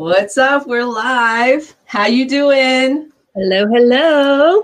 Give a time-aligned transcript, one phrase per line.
[0.00, 0.66] What's up?
[0.66, 1.76] We're live.
[1.84, 3.12] How you doing?
[3.34, 4.62] Hello, hello.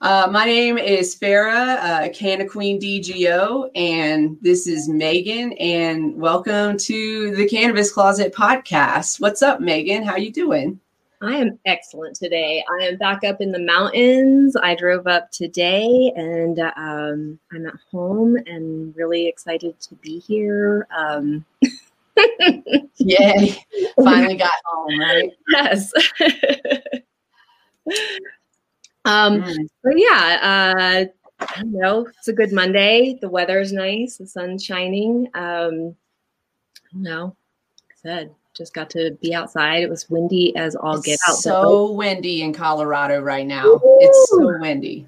[0.00, 5.54] Uh, my name is Farrah, uh, Canna Queen DGO, and this is Maigan.
[5.60, 9.20] And welcome to the Cannabis Closet podcast.
[9.20, 10.02] What's up, Maigan?
[10.02, 10.80] How you doing?
[11.22, 12.64] I am excellent today.
[12.68, 14.56] I am back up in the mountains.
[14.56, 20.88] I drove up today, and um, I'm at home and really excited to be here.
[20.98, 21.44] Um,
[22.98, 23.56] Yay.
[24.02, 25.32] Finally got home, right?
[25.48, 25.92] Yes.
[29.04, 29.68] um, mm.
[29.82, 31.04] but yeah, uh,
[31.40, 32.06] I don't know.
[32.18, 33.18] It's a good Monday.
[33.20, 34.16] The weather's nice.
[34.16, 35.28] The sun's shining.
[35.34, 35.94] Um,
[36.92, 37.24] no.
[37.24, 39.82] Like I said, just got to be outside.
[39.82, 41.36] It was windy as all get out.
[41.36, 43.66] So windy in Colorado right now.
[43.66, 43.98] Ooh.
[44.00, 45.06] It's so windy.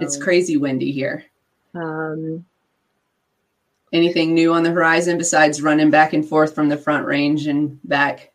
[0.00, 1.24] it's crazy windy here.
[1.74, 2.44] Um,
[3.92, 7.78] anything new on the horizon besides running back and forth from the front range and
[7.84, 8.32] back?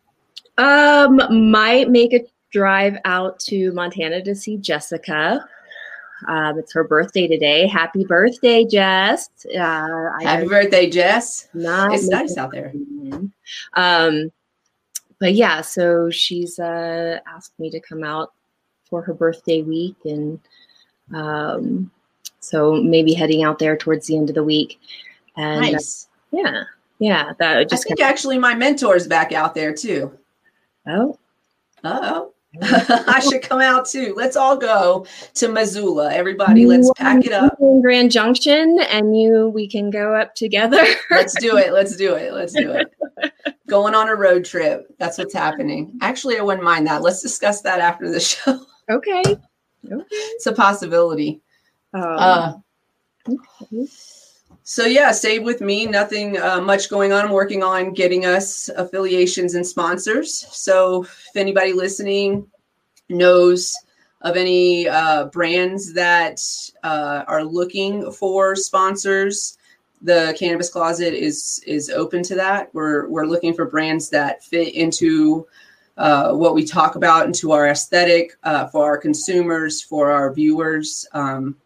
[0.58, 5.46] Um, might make a drive out to Montana to see Jessica.
[6.28, 7.66] Um, it's her birthday today.
[7.66, 9.28] Happy birthday, Jess!
[9.46, 11.48] Uh, Happy birthday, Jess!
[11.52, 12.72] Nice it's nice out there.
[13.74, 14.32] Um,
[15.18, 18.32] but yeah, so she's uh, asked me to come out
[18.88, 20.40] for her birthday week, and
[21.12, 21.90] um,
[22.40, 24.80] so maybe heading out there towards the end of the week.
[25.36, 26.08] And uh, nice.
[26.32, 26.64] Uh, yeah.
[26.98, 27.32] Yeah.
[27.38, 30.16] That just I think actually my mentor's back out there too.
[30.86, 31.18] Oh.
[31.82, 32.34] oh.
[32.62, 34.14] I should come out too.
[34.16, 36.12] Let's all go to Missoula.
[36.12, 37.56] Everybody, let's pack it up.
[37.60, 40.84] In Grand Junction, and you, we can go up together.
[41.10, 41.72] let's do it.
[41.72, 42.32] Let's do it.
[42.32, 42.94] Let's do it.
[43.66, 44.86] Going on a road trip.
[44.98, 45.98] That's what's happening.
[46.00, 47.02] Actually, I wouldn't mind that.
[47.02, 48.64] Let's discuss that after the show.
[48.88, 49.22] Okay.
[49.22, 50.04] Okay.
[50.10, 51.40] It's a possibility.
[51.92, 52.52] Um, uh,
[53.28, 53.86] okay.
[54.66, 55.84] So yeah, stay with me.
[55.84, 57.26] Nothing uh, much going on.
[57.26, 60.46] I'm working on getting us affiliations and sponsors.
[60.56, 62.46] So if anybody listening
[63.10, 63.76] knows
[64.22, 66.40] of any uh, brands that
[66.82, 69.58] uh, are looking for sponsors,
[70.00, 72.74] the Cannabis Closet is is open to that.
[72.74, 75.46] We're we're looking for brands that fit into
[75.98, 81.06] uh, what we talk about, into our aesthetic uh, for our consumers, for our viewers.
[81.12, 81.56] Um,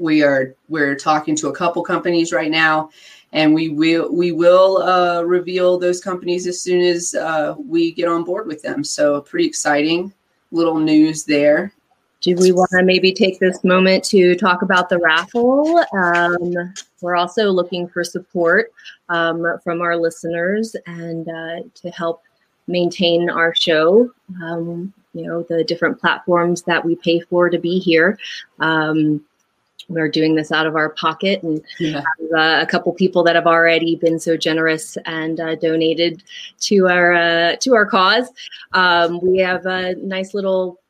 [0.00, 2.90] we are we're talking to a couple companies right now
[3.32, 8.08] and we will we will uh, reveal those companies as soon as uh, we get
[8.08, 8.82] on board with them.
[8.82, 10.12] So pretty exciting
[10.50, 11.72] little news there.
[12.22, 15.82] Do we want to maybe take this moment to talk about the raffle?
[15.94, 18.72] Um, we're also looking for support
[19.08, 22.22] um, from our listeners and uh, to help
[22.66, 24.10] maintain our show.
[24.42, 28.18] Um, you know the different platforms that we pay for to be here.
[28.58, 29.24] Um,
[29.90, 32.02] we're doing this out of our pocket and yeah.
[32.30, 36.22] have, uh, a couple people that have already been so generous and uh, donated
[36.60, 38.28] to our uh, to our cause.
[38.72, 40.80] Um, we have a nice little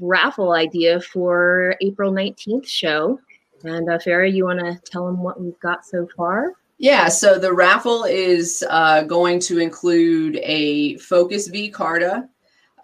[0.00, 3.18] raffle idea for april 19th show.
[3.64, 6.52] And uh, farrah you want to tell them what we've got so far?
[6.78, 12.28] Yeah, so the raffle is uh, going to include a Focus V Carta,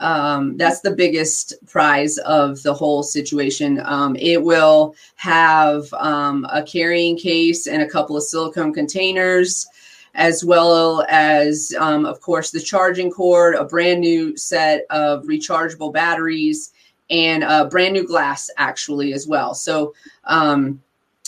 [0.04, 3.80] um, that's the biggest prize of the whole situation.
[3.84, 9.66] Um, it will have um, a carrying case and a couple of silicone containers,
[10.14, 15.92] as well as, um, of course, the charging cord, a brand new set of rechargeable
[15.92, 16.74] batteries,
[17.08, 19.54] and a brand new glass, actually, as well.
[19.54, 19.94] So,
[20.24, 20.82] um,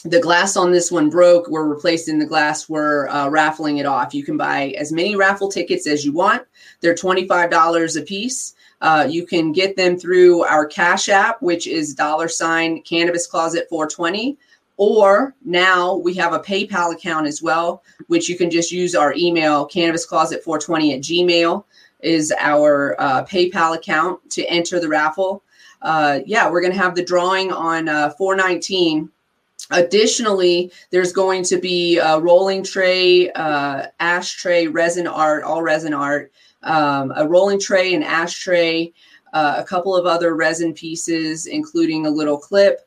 [0.05, 1.49] the glass on this one broke.
[1.49, 2.69] We're replacing the glass.
[2.69, 4.15] We're uh, raffling it off.
[4.15, 6.43] You can buy as many raffle tickets as you want.
[6.81, 8.55] They're $25 a piece.
[8.81, 13.67] Uh, you can get them through our Cash App, which is dollar sign Cannabis Closet
[13.71, 14.37] 420.
[14.79, 19.15] Or now we have a PayPal account as well, which you can just use our
[19.15, 21.65] email, Cannabis Closet 420 at Gmail
[22.01, 25.43] is our uh, PayPal account to enter the raffle.
[25.83, 29.11] Uh, yeah, we're going to have the drawing on uh, 419.
[29.71, 36.33] Additionally, there's going to be a rolling tray, uh, ashtray, resin art, all resin art
[36.66, 38.92] um, a rolling tray, an ashtray,
[39.33, 42.80] uh, a couple of other resin pieces, including a little clip,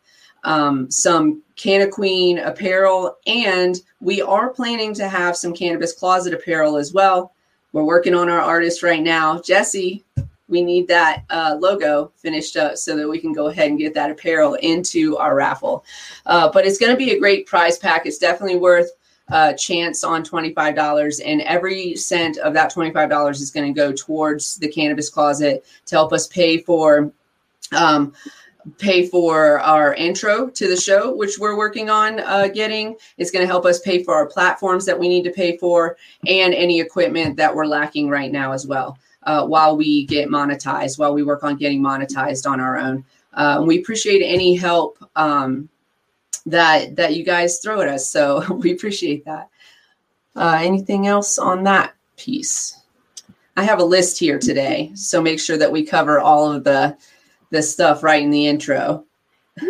[0.44, 6.78] um, some Canna Queen apparel, and we are planning to have some Cannabis Closet apparel
[6.78, 7.34] as well.
[7.72, 9.42] We're working on our artist right now.
[9.42, 10.04] Jesse,
[10.48, 13.94] we need that uh, logo finished up so that we can go ahead and get
[13.94, 15.86] that apparel into our raffle.
[16.26, 18.06] Uh, but it's going to be a great prize pack.
[18.06, 18.90] It's definitely worth
[19.32, 24.56] uh, chance on $25 and every cent of that $25 is going to go towards
[24.56, 27.12] the cannabis closet to help us pay for
[27.76, 28.14] um,
[28.78, 33.42] pay for our intro to the show which we're working on uh, getting it's going
[33.42, 35.96] to help us pay for our platforms that we need to pay for
[36.28, 40.98] and any equipment that we're lacking right now as well uh, while we get monetized,
[40.98, 43.04] while we work on getting monetized on our own.
[43.34, 45.70] Uh, we appreciate any help um,
[46.46, 48.12] that that you guys throw at us.
[48.12, 49.50] So we appreciate that.
[50.36, 52.76] Uh, anything else on that piece?
[53.58, 56.98] I have a list here today, so make sure that we cover all of the
[57.52, 59.06] the stuff right in the intro.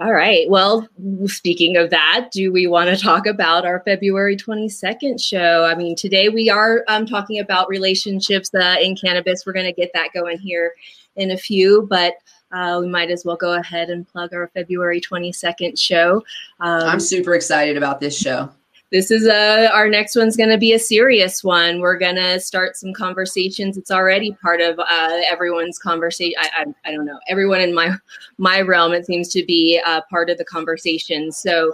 [0.00, 0.48] all right.
[0.48, 0.88] Well,
[1.26, 5.64] speaking of that, do we want to talk about our February 22nd show?
[5.64, 9.44] I mean, today we are um, talking about relationships uh, in cannabis.
[9.44, 10.72] We're going to get that going here
[11.16, 12.14] in a few, but
[12.52, 16.24] uh, we might as well go ahead and plug our February 22nd show.
[16.60, 18.50] Um, I'm super excited about this show.
[18.90, 21.80] This is a, uh, our next one's going to be a serious one.
[21.80, 23.76] We're going to start some conversations.
[23.76, 26.34] It's already part of uh, everyone's conversation.
[26.38, 27.18] I, I, I, don't know.
[27.28, 27.94] Everyone in my
[28.38, 31.30] my realm, it seems to be uh, part of the conversation.
[31.30, 31.70] So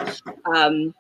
[0.56, 0.92] um,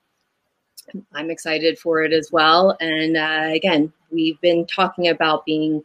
[1.14, 2.76] I'm excited for it as well.
[2.80, 5.82] And uh, again, we've been talking about being,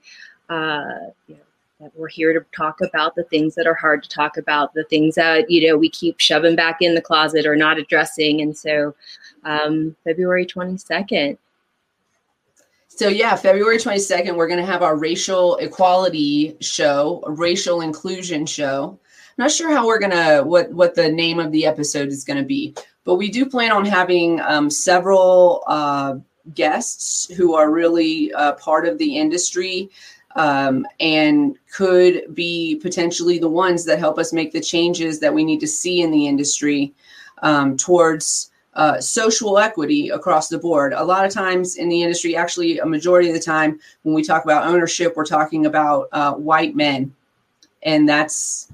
[0.49, 1.41] uh, you know,
[1.79, 4.83] that we're here to talk about the things that are hard to talk about, the
[4.85, 8.41] things that you know we keep shoving back in the closet or not addressing.
[8.41, 8.95] And so,
[9.43, 11.37] um, February twenty second.
[12.99, 18.45] So yeah, February 22nd, we're going to have our racial equality show, a racial inclusion
[18.45, 18.99] show.
[18.99, 22.25] I'm not sure how we're going to what what the name of the episode is
[22.25, 26.15] going to be, but we do plan on having um, several uh,
[26.53, 29.89] guests who are really uh, part of the industry
[30.35, 35.43] um, and could be potentially the ones that help us make the changes that we
[35.43, 36.93] need to see in the industry
[37.41, 40.93] um, towards uh, social equity across the board.
[40.93, 44.23] A lot of times in the industry, actually, a majority of the time, when we
[44.23, 47.13] talk about ownership, we're talking about uh, white men,
[47.83, 48.71] and that's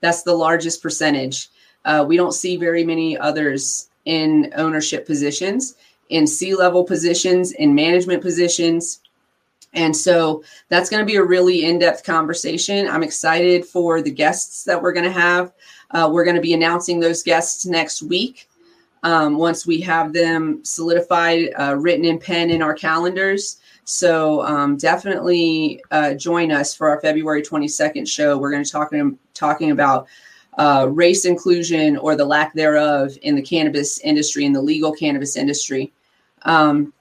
[0.00, 1.48] that's the largest percentage.
[1.84, 5.76] Uh, we don't see very many others in ownership positions,
[6.08, 9.00] in C level positions, in management positions.
[9.72, 12.88] And so that's going to be a really in depth conversation.
[12.88, 15.52] I'm excited for the guests that we're going to have.
[15.90, 18.48] Uh, we're going to be announcing those guests next week
[19.02, 23.58] um, once we have them solidified, uh, written in pen in our calendars.
[23.84, 28.36] So um, definitely uh, join us for our February 22nd show.
[28.36, 28.92] We're going to talk
[29.32, 30.08] talking about
[30.58, 35.36] uh, race inclusion or the lack thereof in the cannabis industry, in the legal cannabis
[35.36, 35.92] industry.
[36.42, 36.92] Um,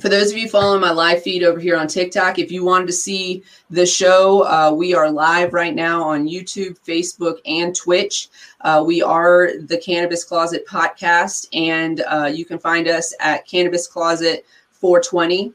[0.00, 2.86] for those of you following my live feed over here on TikTok, if you wanted
[2.86, 8.28] to see the show, uh, we are live right now on YouTube, Facebook, and Twitch.
[8.62, 13.86] Uh, we are the Cannabis Closet podcast, and uh, you can find us at Cannabis
[13.86, 15.52] Closet 420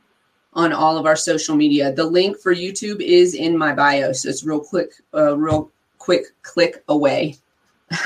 [0.54, 1.92] on all of our social media.
[1.92, 6.26] The link for YouTube is in my bio, so it's real quick, uh, real quick
[6.44, 7.38] click away.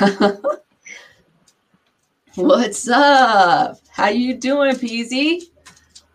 [2.36, 3.76] What's up?
[3.90, 5.51] How you doing, Peasy?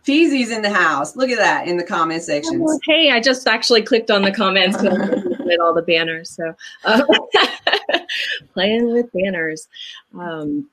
[0.07, 1.17] Peasy's in the house.
[1.17, 2.63] Look at that in the comment section.
[2.65, 4.93] Oh, hey, I just actually clicked on the comments with
[5.61, 6.29] all the banners.
[6.29, 6.55] So
[6.85, 7.03] uh,
[8.53, 9.67] playing with banners.
[10.17, 10.69] Um,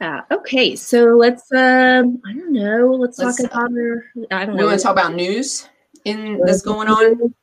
[0.00, 0.22] yeah.
[0.30, 0.76] Okay.
[0.76, 1.52] So let's.
[1.52, 2.96] Um, I don't know.
[2.98, 3.70] Let's, let's talk about.
[3.72, 4.62] Our, I don't know.
[4.62, 5.68] We want to talk about news
[6.06, 7.34] in that's going on.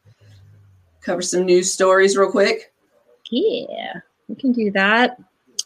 [1.02, 2.74] Cover some news stories real quick.
[3.30, 3.94] Yeah,
[4.28, 5.20] we can do that.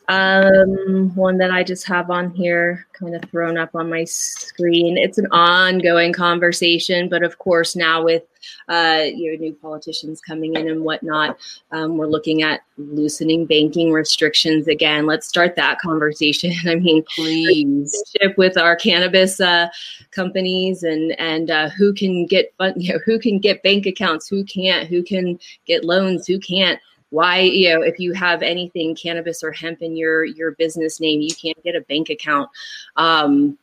[0.08, 4.98] Um, one that I just have on here, kind of thrown up on my screen.
[4.98, 8.24] It's an ongoing conversation, but of course, now with
[8.70, 11.40] uh, you know new politicians coming in and whatnot,
[11.72, 15.08] um, we're looking at loosening banking restrictions again.
[15.08, 16.54] Let's start that conversation.
[16.68, 18.04] I mean, please,
[18.38, 19.70] with our cannabis uh,
[20.12, 24.44] companies and and uh, who can get you know who can get bank accounts, who
[24.44, 29.44] can't, who can get loans, who can't why you know if you have anything cannabis
[29.44, 32.50] or hemp in your your business name you can't get a bank account.
[32.96, 33.58] Um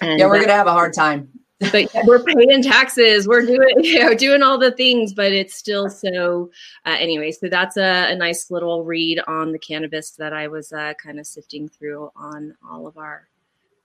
[0.00, 1.28] and yeah we're gonna have a hard time.
[1.72, 3.26] But we're paying taxes.
[3.26, 6.50] We're doing you know doing all the things but it's still so
[6.86, 10.72] uh, anyway so that's a, a, nice little read on the cannabis that i was
[10.72, 13.26] uh, kind of sifting through on all of our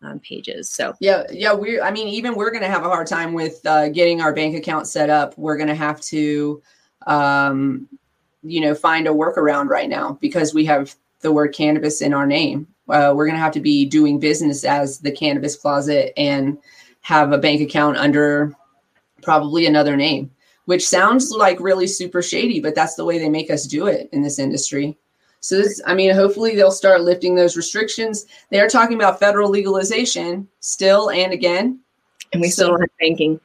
[0.03, 0.93] um, pages so.
[0.99, 4.21] Yeah yeah we i mean even we're gonna have a hard time with uh, getting
[4.21, 5.35] our bank account set up.
[5.37, 6.61] We're gonna have to
[7.07, 7.87] um
[8.43, 12.27] you know find a workaround right now because we have the word cannabis in our
[12.27, 12.67] name.
[12.89, 16.57] Uh, we're going to have to be doing business as the cannabis closet and
[17.01, 18.53] have a bank account under
[19.21, 20.29] probably another name,
[20.65, 24.09] which sounds like really super shady, but that's the way they make us do it
[24.11, 24.97] in this industry.
[25.39, 28.25] So, this, I mean, hopefully they'll start lifting those restrictions.
[28.49, 31.79] They are talking about federal legalization still and again.
[32.31, 33.39] And we still don't have banking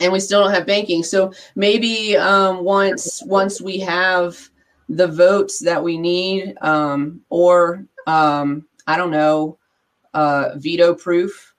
[0.00, 1.02] and we still don't have banking.
[1.02, 4.48] So maybe um, once once we have
[4.88, 9.58] the votes that we need, um, or um, I don't know,
[10.14, 11.54] uh, veto proof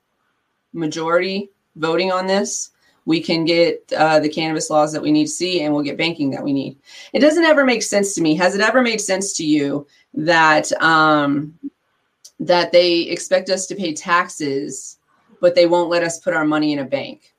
[0.74, 2.72] majority voting on this,
[3.06, 5.98] we can get uh, the cannabis laws that we need to see and we'll get
[5.98, 6.78] banking that we need.
[7.14, 8.36] It doesn't ever make sense to me.
[8.36, 11.58] Has it ever made sense to you that um,
[12.40, 14.98] that they expect us to pay taxes
[15.42, 17.34] but they won't let us put our money in a bank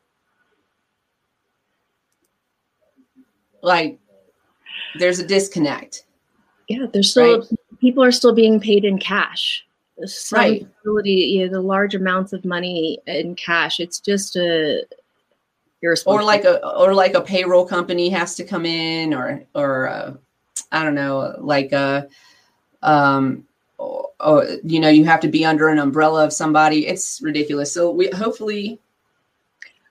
[3.62, 3.98] like
[4.98, 6.04] there's a disconnect.
[6.68, 7.48] Yeah there's still right?
[7.80, 9.64] people are still being paid in cash.
[10.04, 10.68] Some right.
[10.82, 14.82] ability you know the large amounts of money in cash it's just a
[16.06, 20.14] or like a or like a payroll company has to come in or or uh,
[20.72, 22.08] i don't know like a
[22.82, 23.46] um
[23.80, 26.86] or, or, you know you have to be under an umbrella of somebody.
[26.86, 27.72] It's ridiculous.
[27.72, 28.78] So we hopefully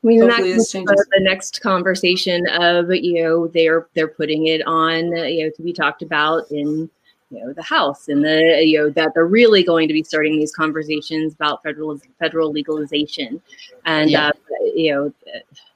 [0.03, 5.07] I mean, Hopefully that's the next conversation of you know they're they're putting it on
[5.07, 6.89] you know to be talked about in
[7.31, 10.37] you know the House and the you know that they're really going to be starting
[10.37, 13.41] these conversations about federal federal legalization,
[13.85, 14.27] and yeah.
[14.27, 14.31] uh,
[14.73, 15.13] you know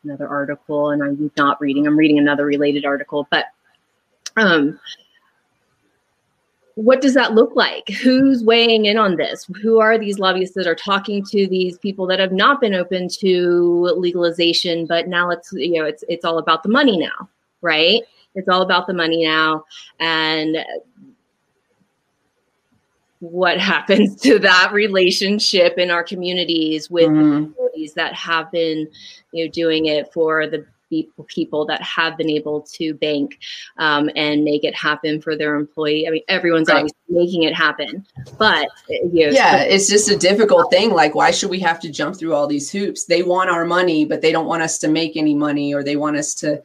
[0.04, 1.86] another article, and I'm not reading.
[1.86, 3.48] I'm reading another related article, but
[4.38, 4.80] um,
[6.76, 7.90] what does that look like?
[7.90, 9.48] Who's weighing in on this?
[9.62, 13.08] Who are these lobbyists that are talking to these people that have not been open
[13.20, 17.30] to legalization, but now it's you know it's it's all about the money now,
[17.62, 18.02] right?
[18.36, 19.66] It's all about the money now,
[20.00, 20.58] and
[23.20, 27.54] what happens to that relationship in our communities with mm-hmm.
[27.54, 28.88] communities that have been,
[29.32, 30.66] you know, doing it for the
[31.28, 33.40] people that have been able to bank
[33.78, 36.08] um, and make it happen for their employee.
[36.08, 36.78] I mean, everyone's right.
[36.78, 38.06] always making it happen,
[38.38, 40.92] but you know, yeah, it's just a difficult thing.
[40.92, 43.06] Like, why should we have to jump through all these hoops?
[43.06, 45.96] They want our money, but they don't want us to make any money, or they
[45.96, 46.62] want us to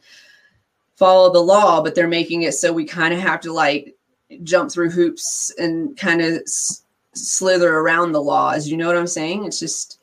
[0.99, 3.95] follow the law, but they're making it so we kind of have to like
[4.43, 6.83] jump through hoops and kind of s-
[7.13, 8.67] slither around the laws.
[8.67, 9.45] You know what I'm saying?
[9.45, 9.98] It's just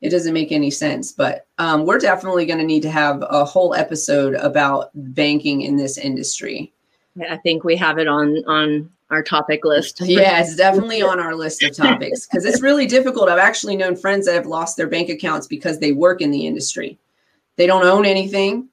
[0.00, 1.12] it doesn't make any sense.
[1.12, 5.76] But um, we're definitely going to need to have a whole episode about banking in
[5.76, 6.72] this industry.
[7.28, 10.00] I think we have it on on our topic list.
[10.00, 13.28] Yeah, it's definitely on our list of topics because it's really difficult.
[13.28, 16.46] I've actually known friends that have lost their bank accounts because they work in the
[16.46, 16.98] industry.
[17.56, 18.68] They don't own anything,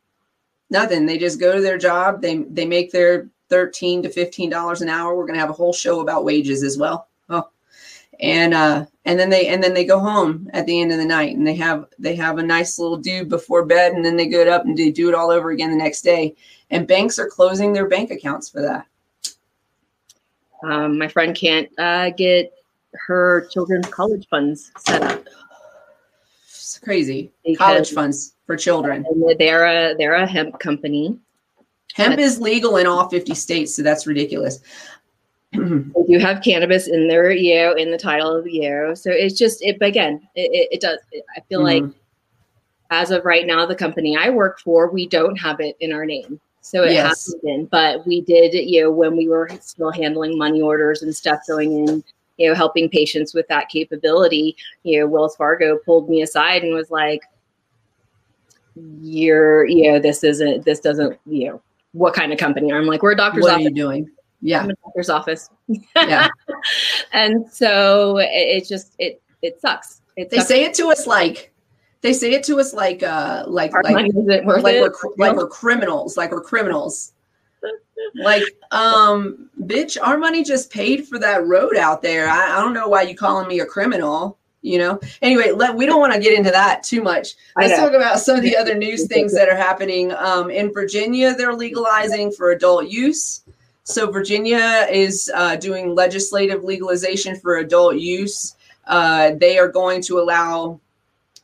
[0.70, 1.06] nothing.
[1.06, 2.22] They just go to their job.
[2.22, 5.54] They they make their 13 to 15 dollars an hour we're going to have a
[5.54, 7.48] whole show about wages as well oh
[8.20, 11.06] and uh and then they and then they go home at the end of the
[11.06, 14.28] night and they have they have a nice little do before bed and then they
[14.28, 16.36] get up and they do it all over again the next day.
[16.70, 18.86] And banks are closing their bank accounts for that.
[20.64, 22.52] Um, my friend can't uh, get
[22.94, 25.26] her children's college funds set up.
[26.48, 27.32] It's crazy.
[27.58, 29.06] College funds for children.
[29.38, 31.18] They're a they're a hemp company.
[31.94, 34.60] Hemp is legal in all 50 states, so that's ridiculous.
[35.54, 38.96] You have cannabis in their you know, in the title of the year.
[38.96, 41.00] So it's just it again, it, it does.
[41.36, 41.86] I feel mm-hmm.
[41.86, 41.96] like
[42.90, 46.06] as of right now, the company I work for, we don't have it in our
[46.06, 46.40] name.
[46.62, 47.08] So it yes.
[47.08, 51.16] hasn't been, but we did, you know, when we were still handling money orders and
[51.16, 52.04] stuff going in,
[52.38, 56.74] you know, helping patients with that capability, you know, Wells Fargo pulled me aside and
[56.74, 57.22] was like,
[59.02, 61.62] you're, you know, this isn't, this doesn't, you know,
[61.94, 62.72] what kind of company.
[62.72, 63.66] I'm like, we're a doctor's what office.
[63.66, 64.12] are you doing?
[64.42, 64.62] Yeah.
[64.62, 65.50] I'm a doctor's office.
[65.96, 66.30] Yeah.
[67.14, 70.02] and so it, it, just, it, it sucks.
[70.16, 71.54] It they say it to us like,
[72.02, 76.18] they say it to us like, uh, like, Our like, like, we're, like we're criminals,
[76.18, 77.14] like we're criminals.
[78.16, 82.28] like, um, bitch, our money just paid for that road out there.
[82.28, 85.86] I, I don't know why you calling me a criminal you know anyway let we
[85.86, 88.76] don't want to get into that too much let's talk about some of the other
[88.76, 93.44] news things that are happening um, in virginia they're legalizing for adult use
[93.88, 98.56] so virginia is uh, doing legislative legalization for adult use
[98.88, 100.80] uh, they are going to allow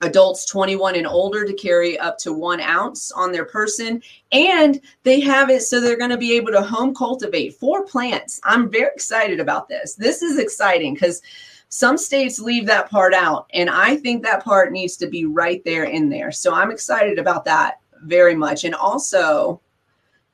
[0.02, 4.02] adults 21 and older to carry up to one ounce on their person
[4.34, 8.42] and they have it so they're going to be able to home cultivate four plants
[8.44, 11.22] i'm very excited about this this is exciting because
[11.70, 15.60] some states leave that part out, and I think that part needs to be right
[15.66, 16.32] there in there.
[16.32, 18.64] So I'm excited about that very much.
[18.64, 19.60] And also,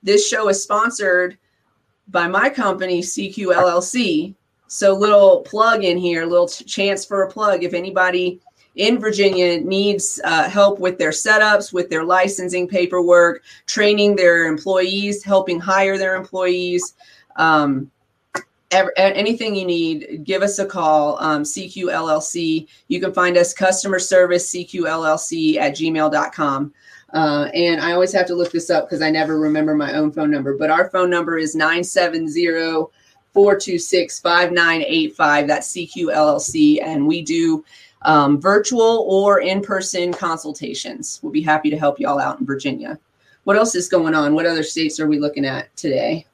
[0.04, 1.38] this show is sponsored
[2.12, 4.36] by my company, CQ LLC.
[4.68, 7.63] So, little plug in here, little t- chance for a plug.
[7.63, 8.39] If anybody
[8.75, 15.24] in Virginia needs uh, help with their setups, with their licensing paperwork, training their employees,
[15.24, 16.94] helping hire their employees,
[17.38, 17.89] um,
[18.72, 21.18] Ever, anything you need, give us a call.
[21.20, 22.68] Um, CQ LLC.
[22.88, 26.74] You can find us customer service CQLLC at gmail.com.
[27.13, 30.12] Uh, and I always have to look this up because I never remember my own
[30.12, 30.58] phone number.
[30.58, 32.88] But our phone number is 970
[33.34, 35.48] 426 5985.
[35.48, 36.84] That's CQ LLC.
[36.84, 37.63] And we do
[38.04, 41.20] um, virtual or in person consultations.
[41.22, 43.00] We'll be happy to help y'all out in Virginia.
[43.44, 44.36] What else is going on?
[44.36, 46.25] What other states are we looking at today?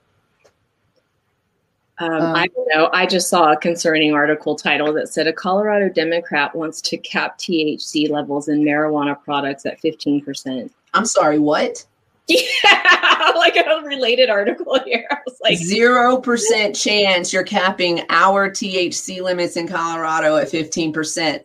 [1.99, 2.89] Um, um, I don't know.
[2.91, 7.37] I just saw a concerning article title that said a Colorado Democrat wants to cap
[7.37, 10.69] THC levels in marijuana products at 15%.
[10.93, 11.85] I'm sorry, what?
[12.27, 15.05] Yeah, like a related article here.
[15.11, 21.43] I was like, zero percent chance you're capping our THC limits in Colorado at 15%.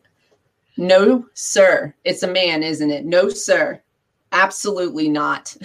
[0.78, 1.94] No, sir.
[2.04, 3.04] It's a man, isn't it?
[3.04, 3.82] No, sir.
[4.32, 5.56] Absolutely not.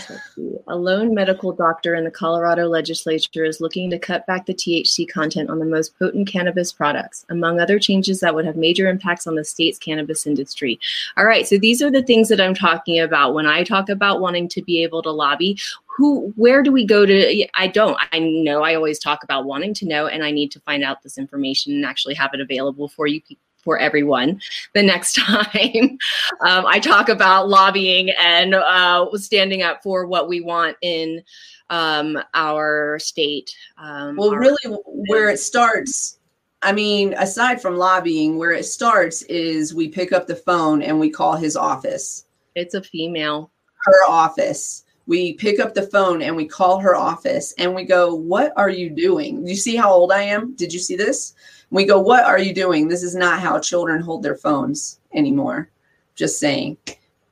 [0.67, 5.07] A lone medical doctor in the Colorado legislature is looking to cut back the THC
[5.07, 9.27] content on the most potent cannabis products, among other changes that would have major impacts
[9.27, 10.79] on the state's cannabis industry.
[11.15, 14.19] All right, so these are the things that I'm talking about when I talk about
[14.19, 15.59] wanting to be able to lobby.
[15.97, 17.47] Who, where do we go to?
[17.53, 17.97] I don't.
[18.11, 21.03] I know I always talk about wanting to know, and I need to find out
[21.03, 23.21] this information and actually have it available for you
[23.65, 24.39] for everyone
[24.73, 25.97] the next time
[26.41, 31.21] um, I talk about lobbying and uh, standing up for what we want in
[31.69, 33.53] um, our state.
[33.77, 36.19] Um, well, our- really, where it starts.
[36.61, 40.99] I mean, aside from lobbying, where it starts is we pick up the phone and
[40.99, 42.25] we call his office.
[42.55, 43.51] It's a female.
[43.83, 48.13] Her office we pick up the phone and we call her office and we go,
[48.15, 49.45] What are you doing?
[49.47, 50.55] You see how old I am?
[50.55, 51.35] Did you see this?
[51.71, 52.87] We go, What are you doing?
[52.87, 55.69] This is not how children hold their phones anymore.
[56.15, 56.77] Just saying.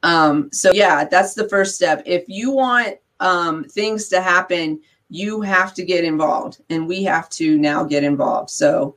[0.03, 2.03] Um, so, yeah, that's the first step.
[2.05, 7.29] If you want um, things to happen, you have to get involved, and we have
[7.29, 8.49] to now get involved.
[8.49, 8.95] So,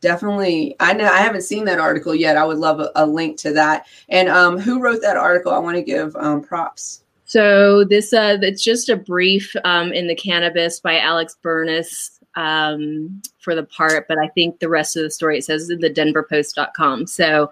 [0.00, 3.36] definitely i know i haven't seen that article yet i would love a, a link
[3.36, 7.84] to that and um, who wrote that article i want to give um, props so
[7.84, 13.54] this uh, it's just a brief um, in the cannabis by Alex Burness um, for
[13.54, 17.08] the part, but I think the rest of the story it says in the denverpost.com.
[17.08, 17.50] So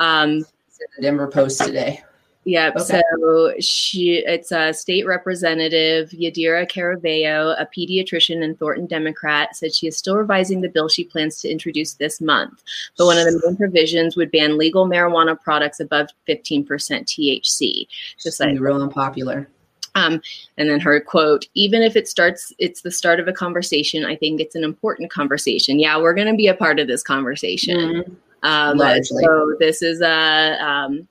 [0.00, 2.02] um, the Denver Post today.
[2.46, 2.76] Yep.
[2.76, 3.02] Okay.
[3.16, 9.86] So she, it's a state representative, Yadira Caraveo, a pediatrician and Thornton Democrat, said she
[9.86, 12.62] is still revising the bill she plans to introduce this month.
[12.98, 17.86] But one of the main provisions would ban legal marijuana products above 15% THC.
[18.22, 19.48] Just like real unpopular.
[19.94, 20.20] Um,
[20.58, 24.04] and then her quote, even if it starts, it's the start of a conversation.
[24.04, 25.78] I think it's an important conversation.
[25.78, 27.78] Yeah, we're going to be a part of this conversation.
[27.78, 28.14] Mm-hmm.
[28.42, 31.08] Um, so this is a, um,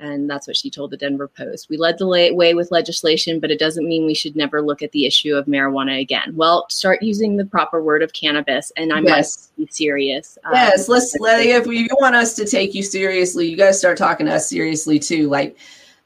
[0.00, 1.68] and that's what she told the Denver Post.
[1.68, 4.90] We led the way with legislation, but it doesn't mean we should never look at
[4.92, 6.32] the issue of marijuana again.
[6.34, 9.52] Well, start using the proper word of cannabis, and I'm yes.
[9.56, 10.36] be serious.
[10.44, 13.96] Um, yes, let's let if you want us to take you seriously, you guys start
[13.96, 15.28] talking to us seriously too.
[15.28, 15.56] Like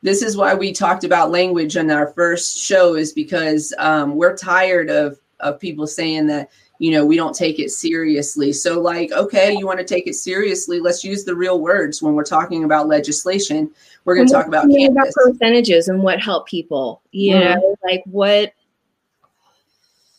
[0.02, 4.36] this is why we talked about language on our first show, is because um, we're
[4.36, 8.52] tired of of people saying that you know we don't take it seriously.
[8.52, 12.02] So like okay you want to take it seriously let's use the real words.
[12.02, 13.70] When we're talking about legislation
[14.08, 17.60] we're going to talk about, about percentages and what help people you mm-hmm.
[17.60, 18.54] know like what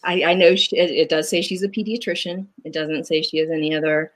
[0.04, 2.46] i i know she, it, it, does say she's a pediatrician.
[2.64, 4.12] It doesn't say she has any other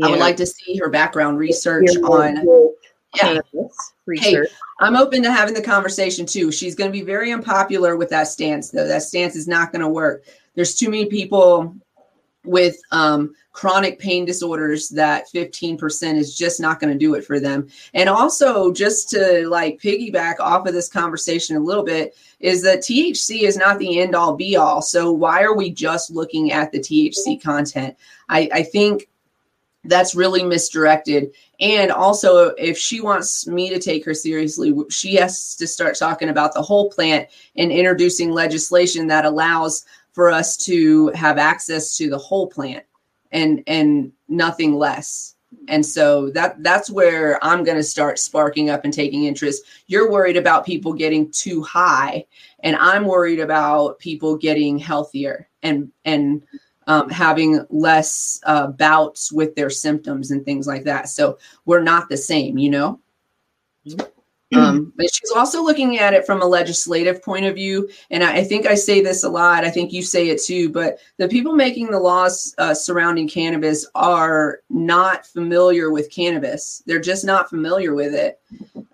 [0.00, 2.36] i would know, like to see her background research on
[3.16, 3.40] yeah.
[4.44, 6.52] Hey, I'm open to having the conversation too.
[6.52, 8.86] She's going to be very unpopular with that stance, though.
[8.86, 10.24] That stance is not going to work.
[10.54, 11.74] There's too many people
[12.44, 17.40] with um, chronic pain disorders that 15% is just not going to do it for
[17.40, 17.66] them.
[17.94, 22.80] And also, just to like piggyback off of this conversation a little bit, is that
[22.80, 24.82] THC is not the end all be all.
[24.82, 27.96] So, why are we just looking at the THC content?
[28.28, 29.08] I, I think
[29.84, 31.32] that's really misdirected.
[31.58, 36.28] And also, if she wants me to take her seriously, she has to start talking
[36.28, 42.10] about the whole plant and introducing legislation that allows for us to have access to
[42.10, 42.84] the whole plant
[43.32, 45.34] and and nothing less.
[45.68, 49.62] And so that that's where i'm going to start sparking up and taking interest.
[49.86, 52.26] You're worried about people getting too high
[52.60, 56.42] and i'm worried about people getting healthier and and
[56.86, 62.08] um, having less uh, bouts with their symptoms and things like that so we're not
[62.08, 63.00] the same you know
[63.88, 64.02] mm-hmm.
[64.54, 67.88] Um, but she's also looking at it from a legislative point of view.
[68.10, 69.64] And I, I, think I say this a lot.
[69.64, 70.70] I think you say it too.
[70.70, 76.82] But the people making the laws uh, surrounding cannabis are not familiar with cannabis.
[76.86, 78.40] They're just not familiar with it.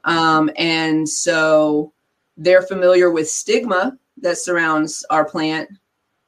[0.05, 1.92] Um, and so
[2.38, 5.68] they're familiar with stigma that surrounds our plant.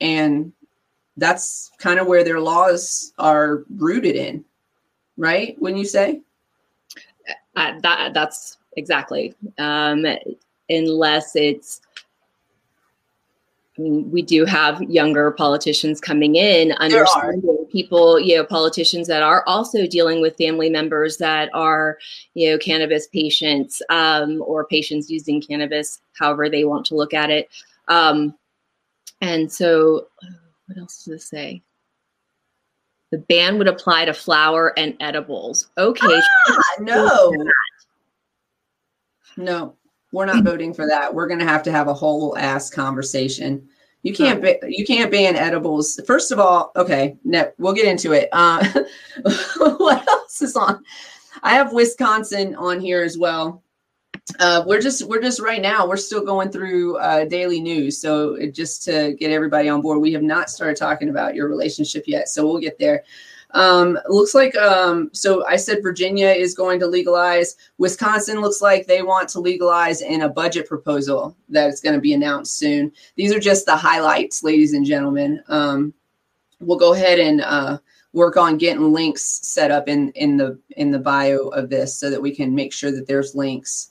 [0.01, 0.53] And
[1.17, 4.45] that's kind of where their laws are rooted in,
[5.17, 5.57] right?
[5.59, 6.21] When you say?
[7.57, 9.35] Uh, that, that's exactly.
[9.59, 10.05] Um,
[10.69, 11.81] unless it's
[13.77, 19.23] I mean, we do have younger politicians coming in, understanding people, you know, politicians that
[19.23, 21.99] are also dealing with family members that are,
[22.35, 27.31] you know, cannabis patients um, or patients using cannabis, however they want to look at
[27.31, 27.49] it.
[27.89, 28.37] Um,
[29.21, 30.07] and so,
[30.67, 31.63] what else does it say?
[33.11, 35.71] The ban would apply to flower and edibles.
[35.79, 36.21] Okay.
[36.49, 37.33] Ah, no.
[39.37, 39.77] No,
[40.13, 41.15] we're not voting for that.
[41.15, 43.69] We're going to have to have a whole ass conversation.
[44.03, 45.99] You can't ba- you can't ban edibles.
[46.07, 48.29] First of all, okay, no, we'll get into it.
[48.33, 48.65] Uh,
[49.57, 50.85] what else is on?
[51.43, 53.63] I have Wisconsin on here as well.
[54.39, 58.01] Uh, we're just we're just right now we're still going through uh, daily news.
[58.01, 62.05] So just to get everybody on board, we have not started talking about your relationship
[62.07, 62.29] yet.
[62.29, 63.05] So we'll get there.
[63.51, 67.57] Um, looks like um, so I said Virginia is going to legalize.
[67.79, 72.01] Wisconsin looks like they want to legalize in a budget proposal that is going to
[72.01, 72.91] be announced soon.
[73.17, 75.43] These are just the highlights, ladies and gentlemen.
[75.49, 75.95] Um,
[76.61, 77.79] we'll go ahead and uh,
[78.13, 82.11] work on getting links set up in in the in the bio of this so
[82.11, 83.91] that we can make sure that there's links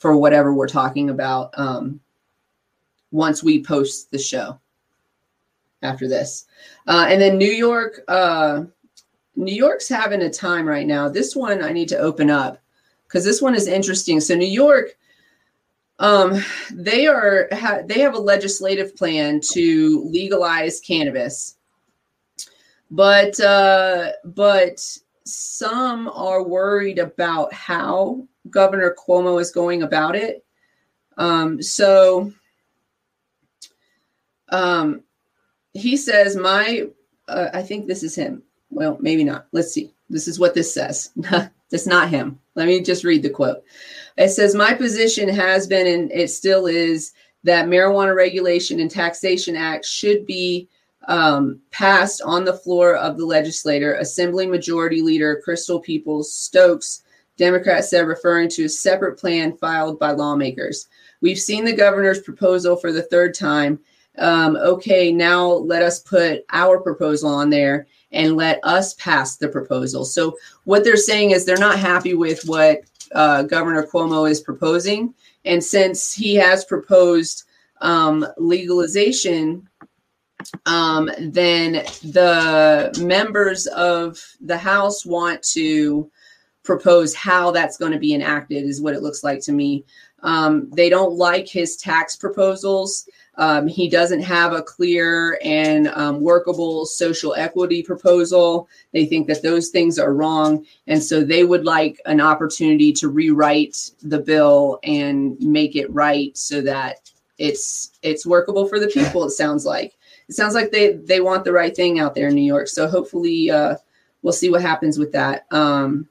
[0.00, 2.00] for whatever we're talking about um,
[3.12, 4.58] once we post the show
[5.82, 6.46] after this.
[6.88, 8.00] Uh, and then New York.
[8.08, 8.64] Uh,
[9.36, 11.08] New York's having a time right now.
[11.08, 12.58] This one I need to open up
[13.06, 14.20] because this one is interesting.
[14.20, 14.96] So New York,
[15.98, 21.56] um, they are ha- they have a legislative plan to legalize cannabis,
[22.90, 24.98] but uh, but
[25.34, 30.44] some are worried about how Governor Cuomo is going about it.
[31.16, 32.32] Um, so
[34.48, 35.02] um,
[35.72, 36.88] he says, "My,
[37.28, 39.46] uh, I think this is him." well, maybe not.
[39.52, 39.92] Let's see.
[40.08, 41.10] This is what this says.
[41.70, 42.40] That's not him.
[42.54, 43.62] Let me just read the quote.
[44.16, 47.12] It says, My position has been and it still is
[47.44, 50.68] that marijuana regulation and taxation act should be
[51.08, 53.94] um, passed on the floor of the legislature.
[53.94, 57.02] Assembly Majority Leader Crystal Peoples Stokes,
[57.36, 60.88] Democrat, said, referring to a separate plan filed by lawmakers.
[61.20, 63.80] We've seen the governor's proposal for the third time.
[64.18, 69.48] Um, okay, now let us put our proposal on there and let us pass the
[69.48, 70.04] proposal.
[70.04, 72.80] So what they're saying is they're not happy with what
[73.12, 77.44] uh, Governor Cuomo is proposing, and since he has proposed
[77.80, 79.68] um, legalization,
[80.66, 81.72] um, then
[82.02, 86.10] the members of the House want to
[86.62, 89.84] propose how that's going to be enacted, is what it looks like to me.
[90.22, 93.08] Um, they don't like his tax proposals.
[93.36, 98.68] Um, he doesn't have a clear and um, workable social equity proposal.
[98.92, 100.66] They think that those things are wrong.
[100.86, 106.36] And so they would like an opportunity to rewrite the bill and make it right
[106.36, 109.96] so that it's it's workable for the people, it sounds like.
[110.30, 112.68] It sounds like they, they want the right thing out there in New York.
[112.68, 113.76] So hopefully uh,
[114.22, 115.44] we'll see what happens with that.
[115.50, 116.08] Um,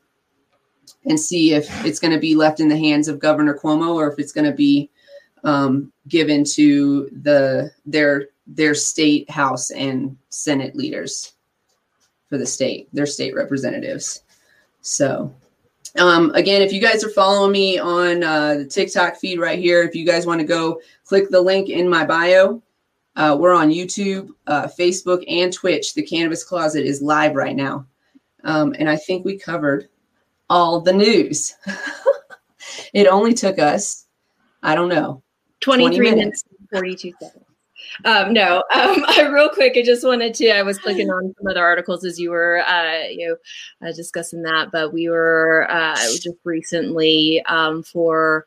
[1.05, 4.11] and see if it's going to be left in the hands of Governor Cuomo or
[4.11, 4.89] if it's going to be
[5.43, 11.33] um, given to the their their state house and senate leaders
[12.27, 14.23] for the state their state representatives
[14.81, 15.33] so
[15.97, 19.83] um, again if you guys are following me on uh, the tiktok feed right here
[19.83, 22.61] if you guys want to go click the link in my bio
[23.15, 27.85] uh, we're on youtube uh, facebook and twitch the cannabis closet is live right now
[28.43, 29.89] um, and i think we covered
[30.49, 31.55] all the news
[32.93, 34.05] it only took us
[34.63, 35.21] i don't know
[35.61, 36.17] 23 minutes.
[36.17, 37.45] minutes 42 seconds.
[38.05, 40.49] Um, no, um, I, real quick, I just wanted to.
[40.51, 44.41] I was clicking on some other articles as you were, uh, you know, uh, discussing
[44.43, 44.71] that.
[44.71, 48.45] But we were uh, just recently um, for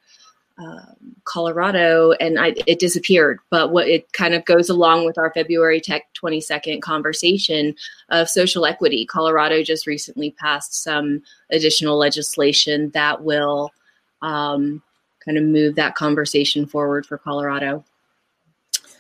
[0.62, 3.40] um, Colorado, and I, it disappeared.
[3.51, 7.75] But what it kind of goes along with our February Tech 22nd conversation
[8.11, 9.07] of social equity.
[9.07, 13.70] Colorado just recently passed some additional legislation that will.
[14.20, 14.83] Um,
[15.25, 17.85] kind of move that conversation forward for Colorado.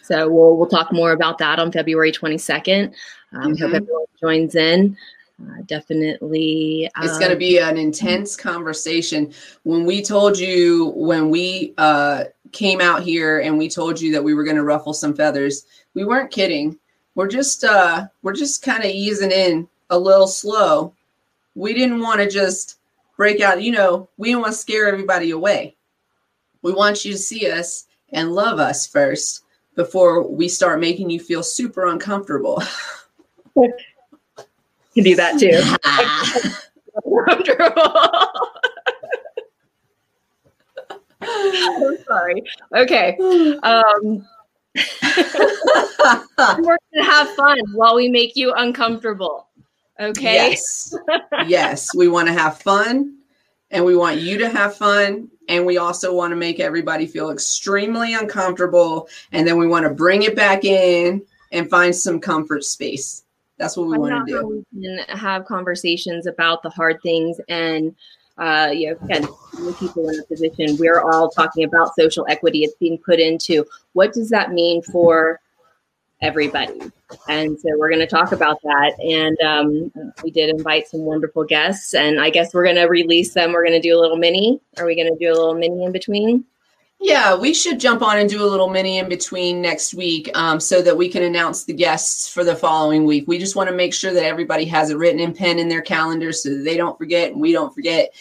[0.02, 2.92] So we'll we'll talk more about that on February 22nd.
[3.32, 3.62] Um, mm-hmm.
[3.62, 4.96] Hope everyone joins in.
[5.42, 9.32] Uh, definitely, um, it's going to be an intense conversation.
[9.64, 14.22] When we told you when we uh, came out here and we told you that
[14.22, 16.78] we were going to ruffle some feathers, we weren't kidding.
[17.14, 20.94] We're just uh, we're just kind of easing in a little slow.
[21.54, 22.78] We didn't want to just
[23.16, 23.62] break out.
[23.62, 25.76] You know, we didn't want to scare everybody away.
[26.62, 31.18] We want you to see us and love us first before we start making you
[31.18, 32.62] feel super uncomfortable.
[34.94, 35.60] can do that too.
[41.22, 42.42] I'm sorry.
[42.74, 43.16] Okay.
[43.62, 44.26] Um,
[46.58, 49.48] we're going to have fun while we make you uncomfortable.
[50.00, 50.34] Okay.
[50.34, 50.94] Yes.
[51.46, 51.94] yes.
[51.94, 53.18] We want to have fun
[53.70, 55.28] and we want you to have fun.
[55.48, 59.08] And we also want to make everybody feel extremely uncomfortable.
[59.32, 63.24] And then we want to bring it back in and find some comfort space.
[63.58, 64.64] That's what we want to do.
[64.72, 67.94] We can have conversations about the hard things and
[68.38, 69.28] uh, you know, again,
[69.78, 72.64] people in a position, we're all talking about social equity.
[72.64, 75.40] It's being put into what does that mean for
[76.22, 76.80] everybody?
[77.28, 78.98] And so we're going to talk about that.
[79.00, 83.34] And um, we did invite some wonderful guests, and I guess we're going to release
[83.34, 83.52] them.
[83.52, 84.60] We're going to do a little mini.
[84.78, 86.44] Are we going to do a little mini in between?
[87.04, 90.60] Yeah, we should jump on and do a little mini in between next week um,
[90.60, 93.26] so that we can announce the guests for the following week.
[93.26, 95.82] We just want to make sure that everybody has it written in pen in their
[95.82, 98.14] calendar so that they don't forget and we don't forget.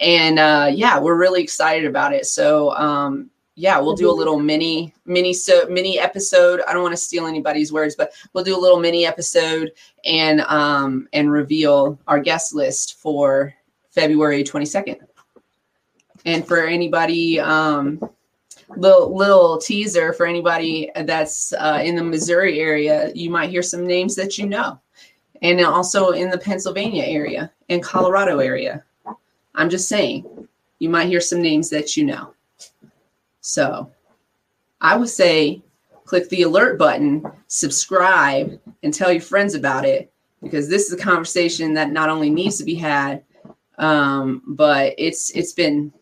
[0.00, 2.26] And uh, yeah, we're really excited about it.
[2.26, 6.60] So um, yeah, we'll do a little mini mini so mini episode.
[6.68, 9.72] I don't want to steal anybody's words, but we'll do a little mini episode
[10.04, 13.54] and um, and reveal our guest list for
[13.92, 14.98] February 22nd.
[16.26, 17.98] And for anybody um,
[18.76, 23.12] little little teaser for anybody that's uh, in the Missouri area.
[23.14, 24.80] You might hear some names that you know,
[25.42, 28.84] and also in the Pennsylvania area and Colorado area.
[29.54, 30.48] I'm just saying,
[30.78, 32.34] you might hear some names that you know.
[33.40, 33.90] So,
[34.80, 35.62] I would say
[36.04, 41.02] click the alert button, subscribe, and tell your friends about it because this is a
[41.02, 43.24] conversation that not only needs to be had,
[43.78, 45.92] um, but it's it's been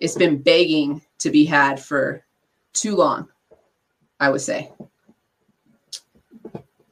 [0.00, 2.24] it's been begging to be had for
[2.72, 3.28] too long,
[4.20, 4.70] I would say.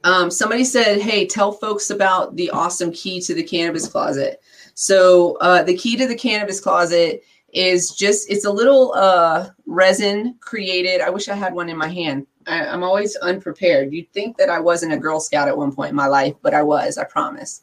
[0.03, 4.41] Um, somebody said, hey, tell folks about the awesome key to the cannabis closet.
[4.75, 10.35] So, uh, the key to the cannabis closet is just, it's a little uh, resin
[10.41, 10.99] created.
[10.99, 12.27] I wish I had one in my hand.
[12.45, 13.93] I, I'm always unprepared.
[13.93, 16.53] You'd think that I wasn't a Girl Scout at one point in my life, but
[16.53, 17.61] I was, I promise.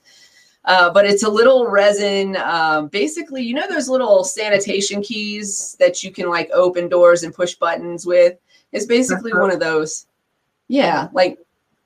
[0.65, 2.37] Uh, but it's a little resin.
[2.37, 7.35] Uh, basically, you know those little sanitation keys that you can like open doors and
[7.35, 8.39] push buttons with.
[8.71, 9.41] It's basically uh-huh.
[9.41, 10.07] one of those.
[10.69, 11.39] Yeah, like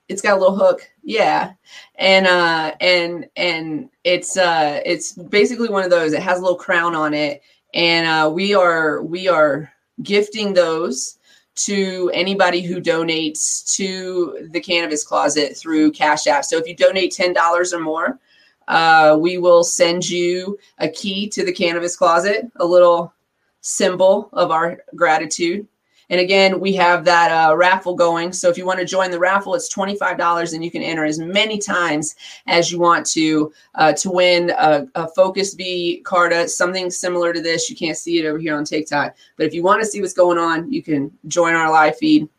[0.07, 0.81] it's got a little hook.
[1.03, 1.53] Yeah,
[1.95, 6.13] and uh, and and it's uh, it's basically one of those.
[6.13, 7.41] It has a little crown on it,
[7.73, 9.71] and uh, we are we are
[10.03, 11.17] gifting those
[11.55, 16.45] to anybody who donates to the cannabis closet through Cash App.
[16.45, 18.19] So if you donate ten dollars or more
[18.67, 23.13] uh, we will send you a key to the cannabis closet, a little
[23.61, 25.67] symbol of our gratitude.
[26.09, 28.31] And again, we have that uh, raffle going.
[28.31, 31.19] So if you want to join the raffle, it's $25 and you can enter as
[31.19, 32.15] many times
[32.47, 37.41] as you want to uh, to win a, a Focus V Carta, something similar to
[37.41, 37.69] this.
[37.69, 39.17] You can't see it over here on TikTok.
[39.35, 42.29] But if you want to see what's going on, you can join our live feed.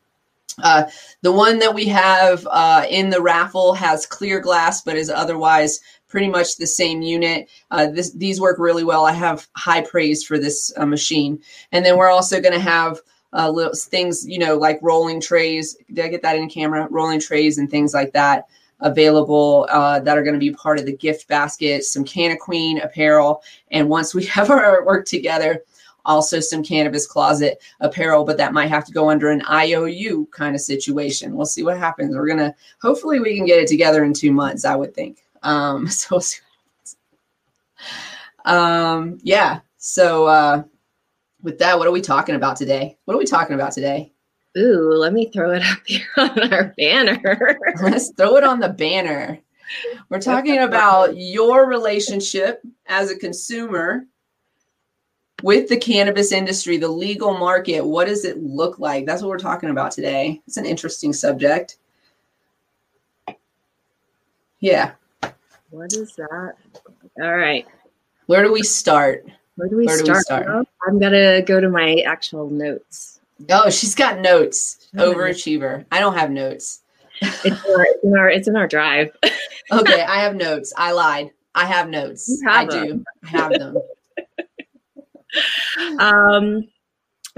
[0.63, 0.85] Uh,
[1.23, 5.81] the one that we have uh, in the raffle has clear glass, but is otherwise
[6.09, 7.49] pretty much the same unit.
[7.71, 9.05] Uh, this, these work really well.
[9.05, 11.41] I have high praise for this uh, machine.
[11.73, 13.01] And then we're also going to have
[13.33, 15.77] uh, little things, you know, like rolling trays.
[15.93, 16.89] Did I get that in camera?
[16.91, 18.47] Rolling trays and things like that
[18.81, 21.85] available uh, that are going to be part of the gift basket.
[21.85, 25.63] Some Canna Queen apparel, and once we have our work together,
[26.05, 30.55] also some cannabis closet apparel, but that might have to go under an IOU kind
[30.55, 31.37] of situation.
[31.37, 32.15] We'll see what happens.
[32.15, 34.65] We're gonna hopefully we can get it together in two months.
[34.65, 35.25] I would think.
[35.43, 36.21] Um, so,
[38.45, 39.61] um, yeah.
[39.79, 40.63] So, uh,
[41.43, 42.97] with that, what are we talking about today?
[43.05, 44.13] What are we talking about today?
[44.57, 47.59] Ooh, let me throw it up here on our banner.
[47.83, 49.39] Let's throw it on the banner.
[50.09, 54.07] We're talking about your relationship as a consumer
[55.43, 57.85] with the cannabis industry, the legal market.
[57.85, 59.07] What does it look like?
[59.07, 60.41] That's what we're talking about today.
[60.47, 61.77] It's an interesting subject.
[64.61, 64.93] Yeah.
[65.71, 66.55] What is that?
[67.21, 67.67] All right.
[68.27, 69.27] Where do we start?
[69.57, 70.07] Where do we, Where start?
[70.07, 70.69] Do we start?
[70.87, 73.21] I'm gonna go to my actual notes.
[73.51, 74.89] Oh, she's got notes.
[74.95, 75.85] Overachiever.
[75.93, 76.83] I don't have notes.
[77.21, 79.11] It's in our, it's in our, it's in our drive.
[79.73, 80.73] okay, I have notes.
[80.77, 81.31] I lied.
[81.55, 82.41] I have notes.
[82.45, 82.87] Have I them.
[82.87, 83.05] do.
[83.25, 83.77] I have them.
[85.99, 86.69] um,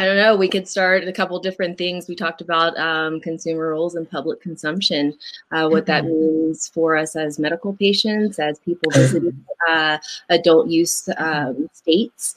[0.01, 0.35] I don't know.
[0.35, 2.09] We could start a couple different things.
[2.09, 5.15] We talked about um, consumer roles and public consumption,
[5.53, 6.47] uh, what that mm-hmm.
[6.47, 9.99] means for us as medical patients, as people visiting uh,
[10.31, 12.35] adult use um, states,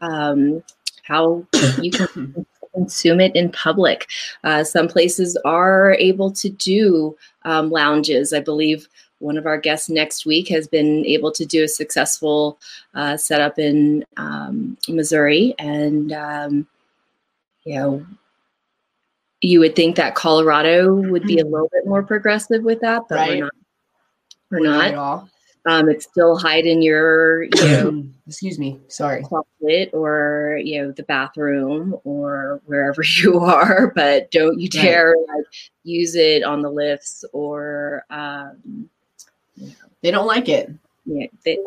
[0.00, 0.64] um,
[1.04, 1.46] how
[1.80, 4.08] you can consume it in public.
[4.42, 8.32] Uh, some places are able to do um, lounges.
[8.32, 8.88] I believe
[9.20, 12.58] one of our guests next week has been able to do a successful
[12.96, 16.66] uh, setup in um, Missouri and um,
[17.66, 18.06] you know,
[19.42, 21.52] you would think that Colorado would be a mm-hmm.
[21.52, 23.28] little bit more progressive with that, but right.
[23.30, 23.52] we're not.
[24.50, 24.76] We're, we're not.
[24.76, 24.86] not.
[24.86, 25.30] at all.
[25.68, 30.92] Um, it's still hide in your, you know, excuse me, sorry, closet or you know
[30.92, 35.36] the bathroom or wherever you are, but don't you dare right.
[35.36, 35.46] like
[35.82, 38.04] use it on the lifts or.
[38.10, 38.88] Um,
[39.56, 39.74] you know.
[40.02, 40.70] They don't like it.
[41.04, 41.58] Yeah, they,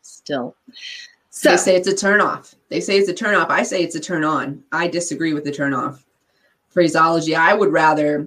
[0.00, 0.54] still.
[1.36, 2.54] So they say it's a turn off.
[2.70, 3.50] They say it's a turn off.
[3.50, 4.64] I say it's a turn on.
[4.72, 6.02] I disagree with the turn off
[6.70, 7.36] phraseology.
[7.36, 8.26] I would rather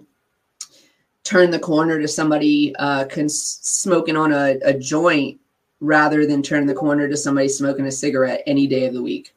[1.24, 5.40] turn the corner to somebody uh, cons- smoking on a, a joint
[5.80, 9.34] rather than turn the corner to somebody smoking a cigarette any day of the week.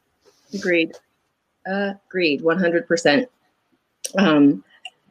[0.52, 0.92] Agreed.
[1.66, 2.42] Uh, agreed.
[2.42, 3.26] 100%.
[4.18, 4.62] Um,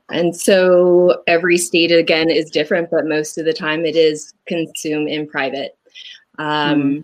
[0.10, 5.08] and so every state again is different, but most of the time it is consume
[5.08, 5.76] in private.
[6.38, 7.04] Um, mm.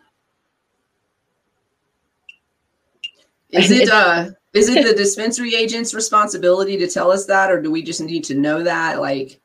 [3.52, 7.72] Is it uh is it the dispensary agent's responsibility to tell us that, or do
[7.72, 9.00] we just need to know that?
[9.00, 9.40] Like,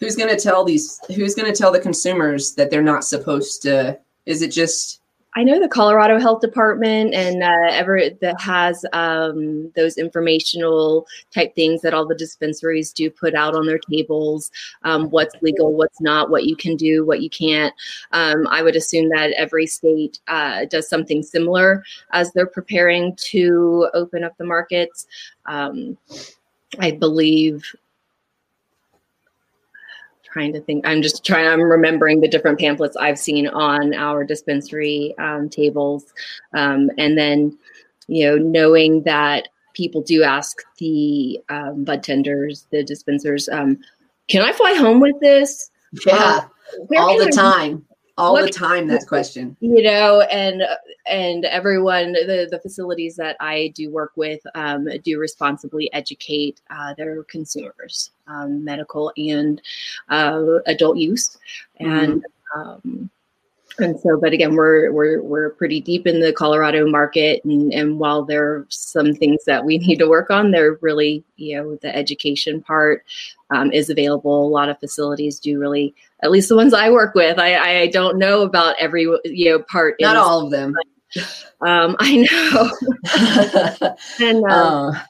[0.00, 1.00] who's going to tell these?
[1.14, 3.98] Who's going to tell the consumers that they're not supposed to?
[4.24, 5.00] Is it just
[5.36, 11.54] I know the Colorado Health Department and uh, Everett that has um, those informational type
[11.54, 14.50] things that all the dispensaries do put out on their tables.
[14.82, 17.74] Um, what's legal, what's not, what you can do, what you can't.
[18.12, 23.90] Um, I would assume that every state uh, does something similar as they're preparing to
[23.92, 25.06] open up the markets.
[25.44, 25.98] Um,
[26.78, 27.74] I believe
[30.36, 30.86] trying to think.
[30.86, 31.48] I'm just trying.
[31.48, 36.12] I'm remembering the different pamphlets I've seen on our dispensary um, tables,
[36.52, 37.56] um, and then
[38.06, 43.78] you know knowing that people do ask the um, bud tenders, the dispensers, um,
[44.28, 45.70] "Can I fly home with this?"
[46.06, 46.42] Yeah,
[46.90, 47.86] uh, all the time
[48.18, 50.62] all what, the time that question you know and
[51.06, 56.94] and everyone the the facilities that i do work with um, do responsibly educate uh,
[56.94, 59.60] their consumers um, medical and
[60.08, 61.36] uh, adult use
[61.78, 62.24] and
[62.54, 62.60] mm-hmm.
[62.60, 63.10] um,
[63.78, 67.98] and so but again we're we're we're pretty deep in the colorado market and and
[67.98, 71.76] while there are some things that we need to work on they're really you know
[71.82, 73.04] the education part
[73.50, 74.46] um, is available.
[74.46, 77.86] A lot of facilities do really at least the ones i work with i i
[77.88, 80.74] don't know about every you know part not all of them.
[81.60, 83.96] Um i know.
[84.20, 85.00] And um, uh.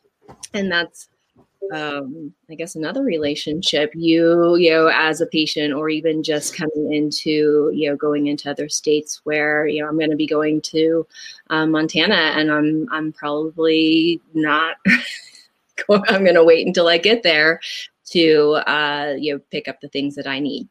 [0.54, 1.08] and that's
[1.72, 6.92] um, I guess another relationship, you, you know, as a patient or even just coming
[6.92, 10.60] into, you know, going into other states where, you know, I'm going to be going
[10.62, 11.06] to
[11.50, 14.76] um, Montana and I'm, I'm probably not,
[15.88, 17.60] going, I'm going to wait until I get there
[18.10, 20.68] to, uh, you know, pick up the things that I need.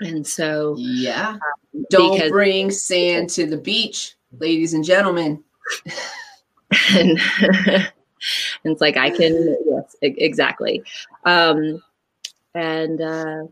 [0.00, 5.42] And so, yeah, um, don't bring sand to the beach, ladies and gentlemen.
[6.92, 7.18] and
[8.64, 10.82] and it's like I can yes exactly,
[11.24, 11.82] um,
[12.54, 13.42] and uh,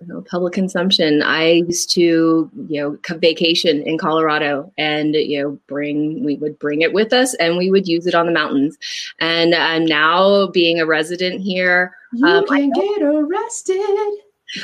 [0.00, 1.22] you know, public consumption.
[1.22, 6.82] I used to you know vacation in Colorado and you know bring we would bring
[6.82, 8.76] it with us and we would use it on the mountains.
[9.20, 13.80] And uh, now being a resident here, you um, can get arrested.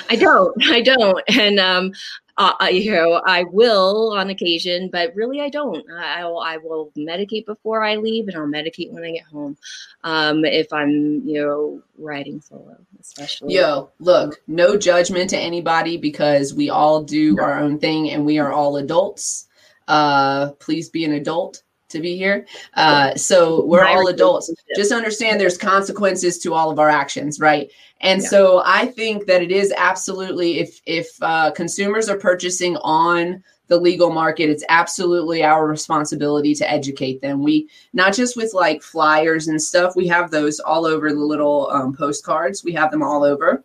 [0.08, 0.54] I don't.
[0.70, 1.22] I don't.
[1.28, 1.92] And um,
[2.40, 5.84] uh, you know, I will on occasion, but really I don't.
[5.90, 9.58] I, will, I will medicate before I leave, and I'll medicate when I get home.
[10.04, 13.54] Um, if I'm, you know, riding solo, especially.
[13.54, 18.38] Yo, look, no judgment to anybody because we all do our own thing, and we
[18.38, 19.46] are all adults.
[19.86, 22.46] Uh, please be an adult to be here.
[22.74, 24.52] Uh, so we're all adults.
[24.76, 27.70] Just understand there's consequences to all of our actions, right?
[28.00, 28.28] And yeah.
[28.28, 33.78] so I think that it is absolutely if if uh, consumers are purchasing on the
[33.78, 37.42] legal market, it's absolutely our responsibility to educate them.
[37.42, 39.94] We not just with like flyers and stuff.
[39.96, 42.64] We have those all over the little um, postcards.
[42.64, 43.62] We have them all over,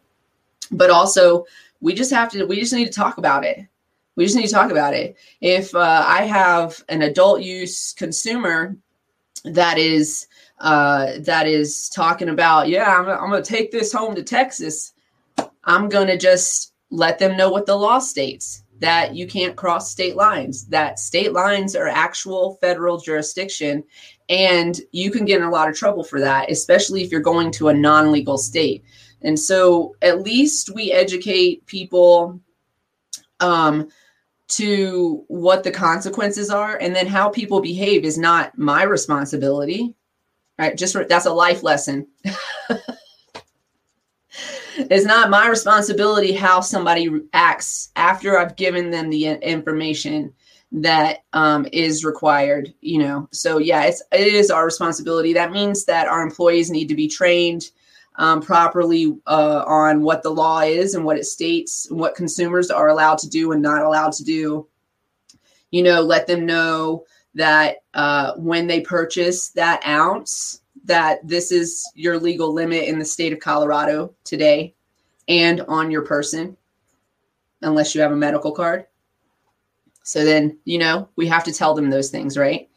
[0.72, 1.46] but also
[1.80, 2.46] we just have to.
[2.46, 3.66] We just need to talk about it
[4.16, 5.18] we just need to talk about it.
[5.42, 8.76] If uh, I have an adult use consumer
[9.44, 10.28] that is
[10.60, 14.94] uh, that is talking about, yeah, I'm, I'm going to take this home to Texas,
[15.66, 19.92] I'm going to just let them know what the law states that you can't cross
[19.92, 23.84] state lines, that state lines are actual federal jurisdiction.
[24.30, 27.52] And you can get in a lot of trouble for that, especially if you're going
[27.52, 28.84] to a non legal state.
[29.22, 32.40] And so at least we educate people
[33.40, 33.90] um,
[34.48, 39.96] to what the consequences are and then how people behave is not my responsibility
[40.58, 40.78] right?
[40.78, 42.08] Just that's a life lesson.
[44.78, 50.34] It's not my responsibility how somebody acts after i've given them the information
[50.74, 53.30] that um, is required you know?
[53.32, 55.32] So yeah it's it is our responsibility.
[55.32, 57.72] That means that our employees need to be trained
[58.18, 62.90] um, properly uh, on what the law is and what it states what consumers are
[62.90, 64.68] allowed to do and not allowed to do
[65.72, 67.04] you know let them know
[67.34, 73.06] that uh, when they purchase that ounce that this is your legal limit in the
[73.06, 74.74] state of colorado today
[75.28, 76.56] and on your person
[77.62, 78.86] unless you have a medical card
[80.06, 82.70] so then, you know, we have to tell them those things, right?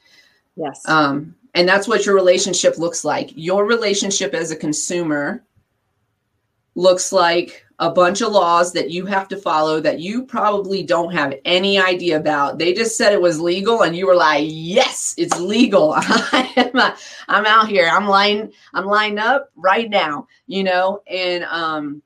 [0.57, 0.83] Yes.
[0.89, 3.33] Um, and that's what your relationship looks like.
[3.35, 5.45] Your relationship as a consumer
[6.75, 11.13] looks like a bunch of laws that you have to follow that you probably don't
[11.13, 12.59] have any idea about.
[12.59, 15.95] They just said it was legal and you were like, "Yes, it's legal.
[15.97, 17.89] I'm out here.
[17.89, 22.03] I'm lined I'm lined up right now." You know, and um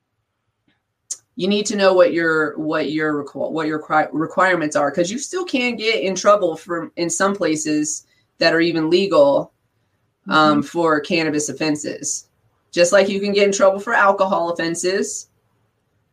[1.36, 3.82] you need to know what your what your what your
[4.12, 8.07] requirements are because you still can get in trouble from in some places
[8.39, 9.53] that are even legal
[10.28, 10.66] um, mm-hmm.
[10.66, 12.28] for cannabis offenses
[12.70, 15.28] just like you can get in trouble for alcohol offenses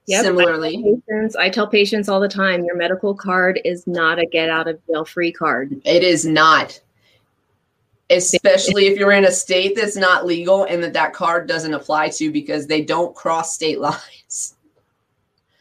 [0.07, 0.23] yep.
[0.23, 4.19] similarly I tell, patients, I tell patients all the time your medical card is not
[4.19, 6.79] a get out of jail free card it is not
[8.11, 12.09] especially if you're in a state that's not legal and that that card doesn't apply
[12.09, 14.55] to because they don't cross state lines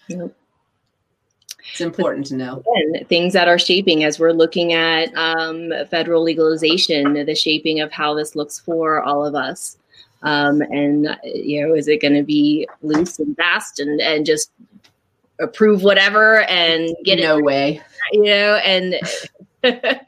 [0.08, 0.34] Yep.
[1.78, 2.64] It's important to know.
[2.74, 7.92] Again, things that are shaping as we're looking at um, federal legalization, the shaping of
[7.92, 9.76] how this looks for all of us.
[10.24, 14.50] Um, and, you know, is it going to be loose and fast and, and just
[15.38, 17.38] approve whatever and get no it?
[17.38, 17.82] No way.
[18.10, 18.94] You know, and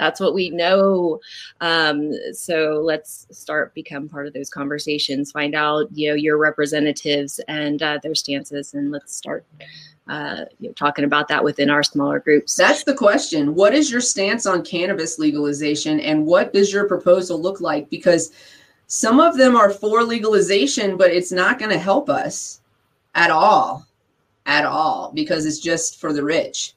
[0.00, 1.20] that's what we know.
[1.60, 5.30] Um, so let's start become part of those conversations.
[5.30, 9.44] Find out you know your representatives and uh, their stances, and let's start
[10.08, 12.54] uh, you know, talking about that within our smaller groups.
[12.54, 13.54] That's the question.
[13.54, 17.88] What is your stance on cannabis legalization, and what does your proposal look like?
[17.90, 18.32] Because
[18.86, 22.60] some of them are for legalization, but it's not going to help us
[23.14, 23.86] at all,
[24.46, 26.74] at all, because it's just for the rich.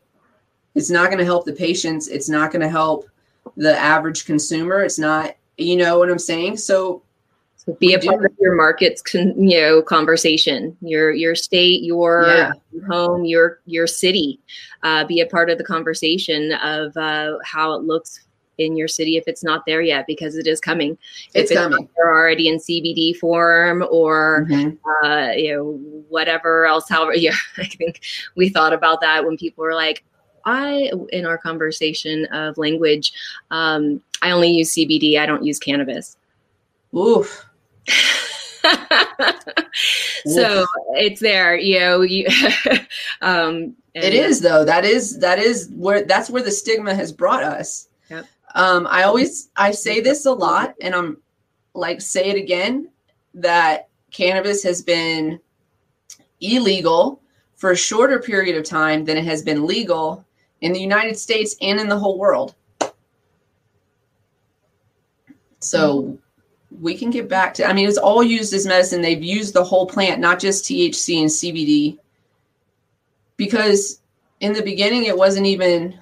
[0.73, 2.07] It's not going to help the patients.
[2.07, 3.09] It's not going to help
[3.57, 4.83] the average consumer.
[4.83, 6.57] It's not, you know what I'm saying?
[6.57, 7.01] So, so
[7.79, 10.77] be a part of your market's, con, you know, conversation.
[10.81, 12.51] Your your state, your yeah.
[12.87, 14.39] home, your your city.
[14.83, 18.21] Uh, be a part of the conversation of uh, how it looks
[18.57, 20.97] in your city if it's not there yet because it is coming.
[21.33, 21.87] It's, coming.
[21.95, 25.05] They're already in CBD form or mm-hmm.
[25.05, 25.73] uh, you know
[26.09, 26.87] whatever else.
[26.89, 28.01] However, yeah, I think
[28.35, 30.03] we thought about that when people were like,
[30.45, 33.11] I, in our conversation of language,
[33.51, 35.19] um, I only use CBD.
[35.19, 36.17] I don't use cannabis.
[36.95, 37.46] Oof.
[40.25, 40.65] so
[40.95, 42.01] it's there, you know.
[42.01, 42.27] You,
[43.21, 44.65] um, it is though.
[44.65, 47.89] That is that is where that's where the stigma has brought us.
[48.09, 48.25] Yep.
[48.55, 51.17] Um, I always I say this a lot, and I'm
[51.73, 52.89] like say it again
[53.33, 55.39] that cannabis has been
[56.41, 57.21] illegal
[57.55, 60.25] for a shorter period of time than it has been legal
[60.61, 62.55] in the United States and in the whole world.
[65.59, 66.15] So mm-hmm.
[66.79, 69.01] We can get back to, I mean, it's all used as medicine.
[69.01, 71.97] They've used the whole plant, not just THC and CBD,
[73.35, 74.01] because
[74.39, 75.99] in the beginning it wasn't even,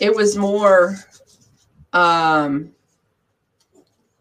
[0.00, 0.96] it was more,
[1.92, 2.70] um,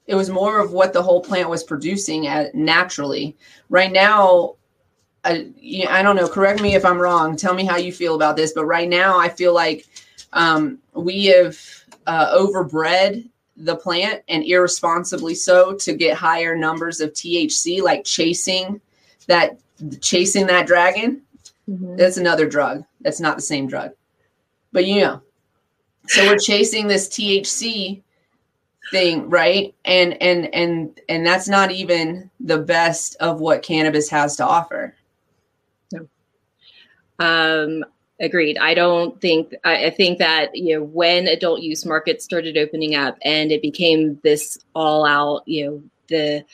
[0.08, 3.38] it was more of what the whole plant was producing at naturally.
[3.70, 4.56] Right now,
[5.24, 5.50] I,
[5.90, 6.28] I don't know.
[6.28, 7.38] Correct me if I'm wrong.
[7.38, 8.52] Tell me how you feel about this.
[8.52, 9.88] But right now, I feel like
[10.34, 11.58] um, we have
[12.06, 18.82] uh, overbred the plant and irresponsibly so to get higher numbers of THC, like chasing
[19.28, 19.60] that
[20.02, 21.22] chasing that dragon.
[21.70, 21.96] Mm-hmm.
[21.96, 22.84] That's another drug.
[23.02, 23.92] That's not the same drug.
[24.72, 25.22] But you know,
[26.08, 28.02] so we're chasing this THC
[28.92, 34.36] thing right and and and and that's not even the best of what cannabis has
[34.36, 34.94] to offer
[35.92, 36.08] No.
[37.20, 37.86] um,
[38.24, 38.58] agreed.
[38.58, 42.96] I don't think, I, I, think that, you know, when adult use markets started opening
[42.96, 46.46] up and it became this all out, you know, the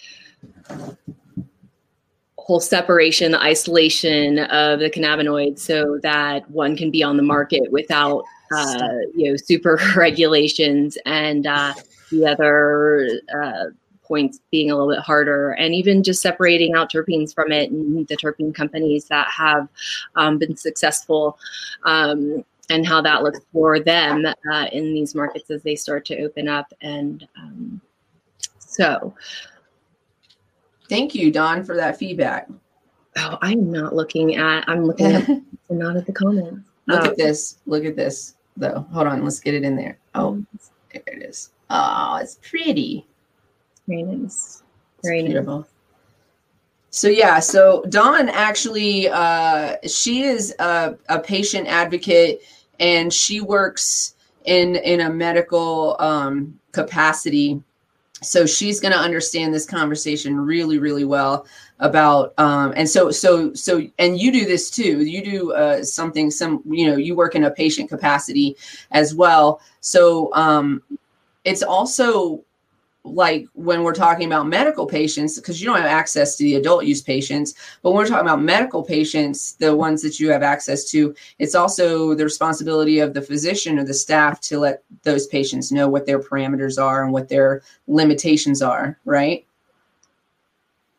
[2.38, 7.72] whole separation, the isolation of the cannabinoids so that one can be on the market
[7.72, 8.24] without,
[8.55, 11.74] uh, you know, super regulations and uh,
[12.11, 13.65] the other, uh,
[14.10, 18.05] points being a little bit harder and even just separating out terpenes from it and
[18.07, 19.70] the terpene companies that have
[20.18, 21.38] um, been successful
[21.86, 26.20] um, and how that looks for them uh, in these markets as they start to
[26.20, 27.80] open up and um,
[28.57, 29.16] so
[30.89, 32.49] thank you Dawn for that feedback
[33.18, 35.30] oh i'm not looking at i'm looking at
[35.70, 37.57] not at the comments Look at this.
[37.68, 38.86] Look at this, though.
[38.91, 39.24] Hold on.
[39.24, 39.99] Let's get it in there.
[40.16, 40.43] Oh,
[40.91, 41.51] there it is.
[41.70, 43.05] Oh, it's pretty.
[43.90, 44.62] Very nice.
[45.04, 45.32] Very nice.
[45.32, 45.68] Beautiful.
[46.92, 52.42] So yeah, so Dawn actually, uh, she is a, a patient advocate,
[52.80, 54.16] and she works
[54.46, 57.62] in in a medical um, capacity.
[58.22, 61.48] So she's going to understand this conversation really, really well
[61.80, 66.30] about um and so so so and you do this too you do uh something
[66.30, 68.58] some you know you work in a patient capacity
[68.92, 70.84] as well so um
[71.46, 72.44] it's also
[73.14, 76.86] like when we're talking about medical patients because you don't have access to the adult
[76.86, 80.89] use patients but when we're talking about medical patients the ones that you have access
[80.89, 85.72] to it's also the responsibility of the physician or the staff to let those patients
[85.72, 89.45] know what their parameters are and what their limitations are right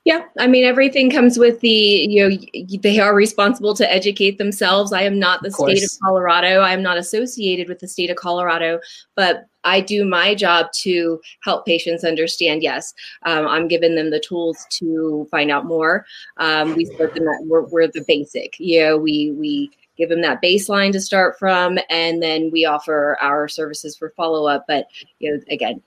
[0.05, 2.37] yeah, I mean everything comes with the you know
[2.83, 4.95] they are responsible to educate themselves.
[4.95, 6.61] I am not the of state of Colorado.
[6.61, 8.81] I am not associated with the state of Colorado,
[9.15, 12.63] but I do my job to help patients understand.
[12.63, 12.95] Yes,
[13.27, 16.07] um, I'm giving them the tools to find out more.
[16.39, 18.59] Um, we start them at we're, we're the basic.
[18.59, 23.19] You know, we we give them that baseline to start from, and then we offer
[23.21, 24.65] our services for follow up.
[24.67, 24.87] But
[25.19, 25.83] you know, again,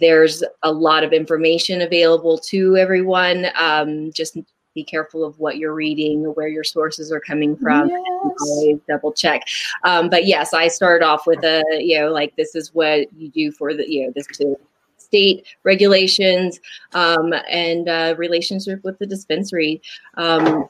[0.00, 3.46] there's a lot of information available to everyone.
[3.54, 4.36] Um, just
[4.74, 7.88] be careful of what you're reading, or where your sources are coming from.
[7.88, 8.02] Yes.
[8.40, 9.44] Always double check.
[9.84, 13.28] Um, but yes, I start off with a, you know, like this is what you
[13.28, 14.56] do for the, you know, this to
[14.96, 16.58] state regulations
[16.92, 19.80] um, and uh, relationship with the dispensary.
[20.16, 20.68] Um,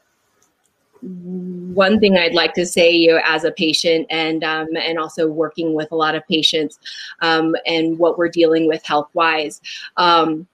[1.04, 5.28] one thing I'd like to say, you know, as a patient and um, and also
[5.28, 6.78] working with a lot of patients
[7.20, 9.60] um, and what we're dealing with health wise.
[9.96, 10.46] Um,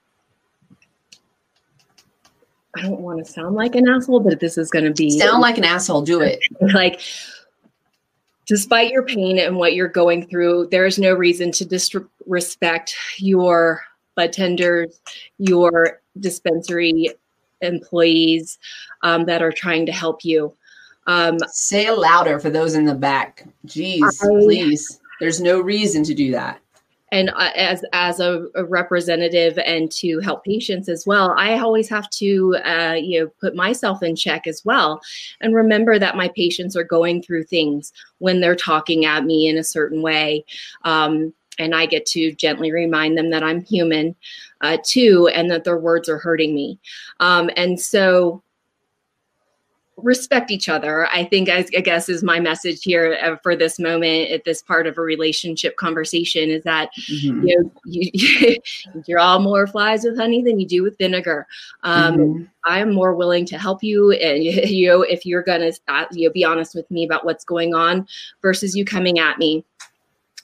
[2.75, 5.41] I don't want to sound like an asshole, but this is going to be sound
[5.41, 6.01] like an asshole.
[6.01, 6.39] Do it.
[6.73, 7.01] like,
[8.47, 13.81] despite your pain and what you're going through, there is no reason to disrespect your
[14.15, 14.99] bud tenders,
[15.37, 17.09] your dispensary
[17.61, 18.59] employees
[19.03, 20.53] um, that are trying to help you.
[21.07, 23.45] Um, Say louder for those in the back.
[23.65, 24.99] Jeez, I, please.
[25.19, 26.59] There's no reason to do that.
[27.13, 31.89] And uh, as as a, a, representative and to help patients as well, I always
[31.89, 35.01] have to uh, you know put myself in check as well,
[35.41, 39.57] and remember that my patients are going through things when they're talking at me in
[39.57, 40.45] a certain way.
[40.85, 44.15] Um, and I get to gently remind them that I'm human
[44.61, 46.79] uh, too, and that their words are hurting me.
[47.19, 48.43] Um, and so
[50.03, 53.79] respect each other i think i, I guess is my message here uh, for this
[53.79, 57.45] moment at this part of a relationship conversation is that mm-hmm.
[57.45, 58.57] you know you,
[59.05, 61.45] you're all more flies with honey than you do with vinegar
[61.83, 62.43] um, mm-hmm.
[62.65, 66.33] i'm more willing to help you and you know if you're gonna uh, you know
[66.33, 68.07] be honest with me about what's going on
[68.41, 69.63] versus you coming at me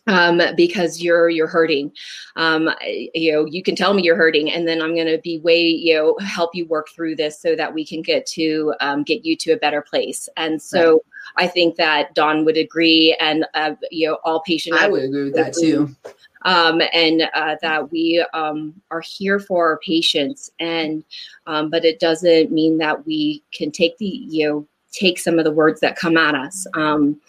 [0.07, 1.91] um, because you're you're hurting.
[2.35, 5.39] Um, you know, you can tell me you're hurting, and then I'm going to be
[5.39, 9.03] way you know help you work through this so that we can get to um,
[9.03, 10.29] get you to a better place.
[10.37, 11.03] And so
[11.37, 11.45] right.
[11.45, 14.77] I think that Dawn would agree, and uh, you know, all patients.
[14.79, 15.95] I would agree with that too.
[16.43, 21.03] Um, and uh, that we um, are here for our patients, and
[21.45, 25.45] um, but it doesn't mean that we can take the you know take some of
[25.45, 26.65] the words that come at us.
[26.73, 27.19] Um,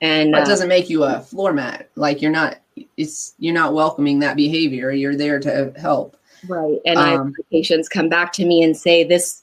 [0.00, 1.88] and it uh, doesn't make you a floor mat.
[1.94, 2.58] Like you're not,
[2.96, 4.90] it's you're not welcoming that behavior.
[4.90, 6.16] You're there to help.
[6.48, 6.78] Right.
[6.84, 9.42] And um, I patients come back to me and say this,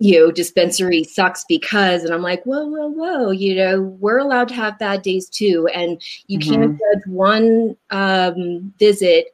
[0.00, 4.48] you know, dispensary sucks because, and I'm like, whoa, whoa, whoa, you know, we're allowed
[4.48, 5.68] to have bad days too.
[5.72, 6.50] And you mm-hmm.
[6.52, 9.26] can't judge one um, visit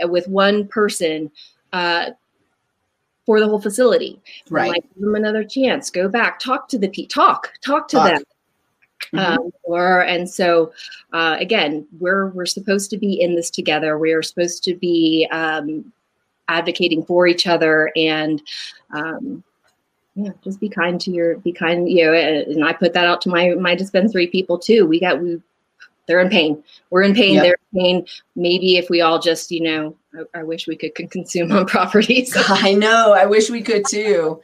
[0.00, 1.30] with one person
[1.72, 2.10] uh,
[3.26, 4.20] for the whole facility.
[4.50, 4.70] Right.
[4.70, 5.90] Like, give them another chance.
[5.90, 6.40] Go back.
[6.40, 7.10] Talk to the people.
[7.10, 7.52] Talk.
[7.60, 8.08] Talk to talk.
[8.08, 8.22] them.
[9.12, 9.18] Mm-hmm.
[9.18, 10.72] Um, or and so
[11.12, 13.98] uh, again, we're we're supposed to be in this together.
[13.98, 15.92] We're supposed to be um,
[16.48, 18.42] advocating for each other and
[18.92, 19.44] um,
[20.14, 21.88] yeah, just be kind to your be kind.
[21.88, 24.84] You know, and I put that out to my my dispensary people too.
[24.84, 25.40] We got we
[26.08, 26.64] they're in pain.
[26.90, 27.34] We're in pain.
[27.34, 27.42] Yep.
[27.42, 28.06] They're in pain.
[28.34, 29.96] Maybe if we all just, you know,
[30.34, 32.26] I, I wish we could, consume on property.
[32.48, 33.12] I know.
[33.12, 34.40] I wish we could too.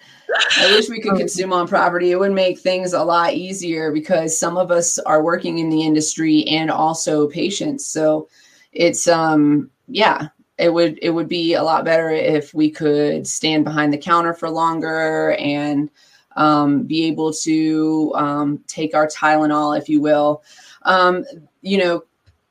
[0.59, 2.12] I wish we could um, consume on property.
[2.12, 5.83] It would make things a lot easier because some of us are working in the
[5.83, 7.87] industry and also patients.
[7.87, 8.29] So
[8.73, 13.65] it's um yeah, it would it would be a lot better if we could stand
[13.65, 15.91] behind the counter for longer and
[16.37, 20.43] um, be able to um, take our Tylenol, if you will.
[20.83, 21.25] Um,
[21.65, 22.05] you know,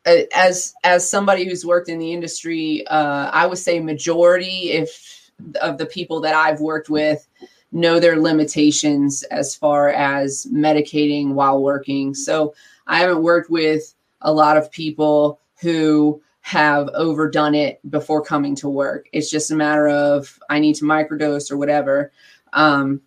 [0.05, 5.77] as as somebody who's worked in the industry, uh, I would say majority if of
[5.77, 7.25] the people that I've worked with
[7.71, 12.13] know their limitations as far as medicating while working.
[12.13, 12.53] So
[12.85, 18.69] I haven't worked with a lot of people who have overdone it before coming to
[18.69, 19.07] work.
[19.13, 22.11] It's just a matter of I need to microdose or whatever.
[22.51, 23.01] Um,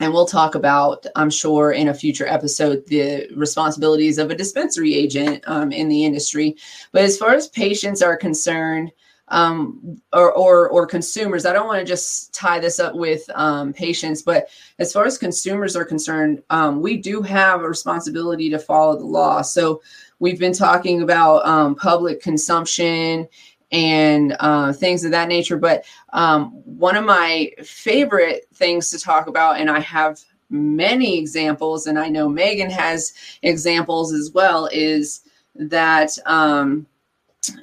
[0.00, 4.94] and we'll talk about, I'm sure, in a future episode, the responsibilities of a dispensary
[4.94, 6.56] agent um, in the industry.
[6.92, 8.92] But as far as patients are concerned,
[9.28, 11.46] um, or, or, or consumers.
[11.46, 15.16] I don't want to just tie this up with um, patients, but as far as
[15.16, 19.42] consumers are concerned, um, we do have a responsibility to follow the law.
[19.42, 19.82] So
[20.18, 23.26] we've been talking about um, public consumption
[23.72, 25.56] and uh, things of that nature.
[25.56, 31.86] But um, one of my favorite things to talk about, and I have many examples,
[31.86, 33.12] and I know Maigan has
[33.42, 35.22] examples as well, is
[35.56, 36.86] that um,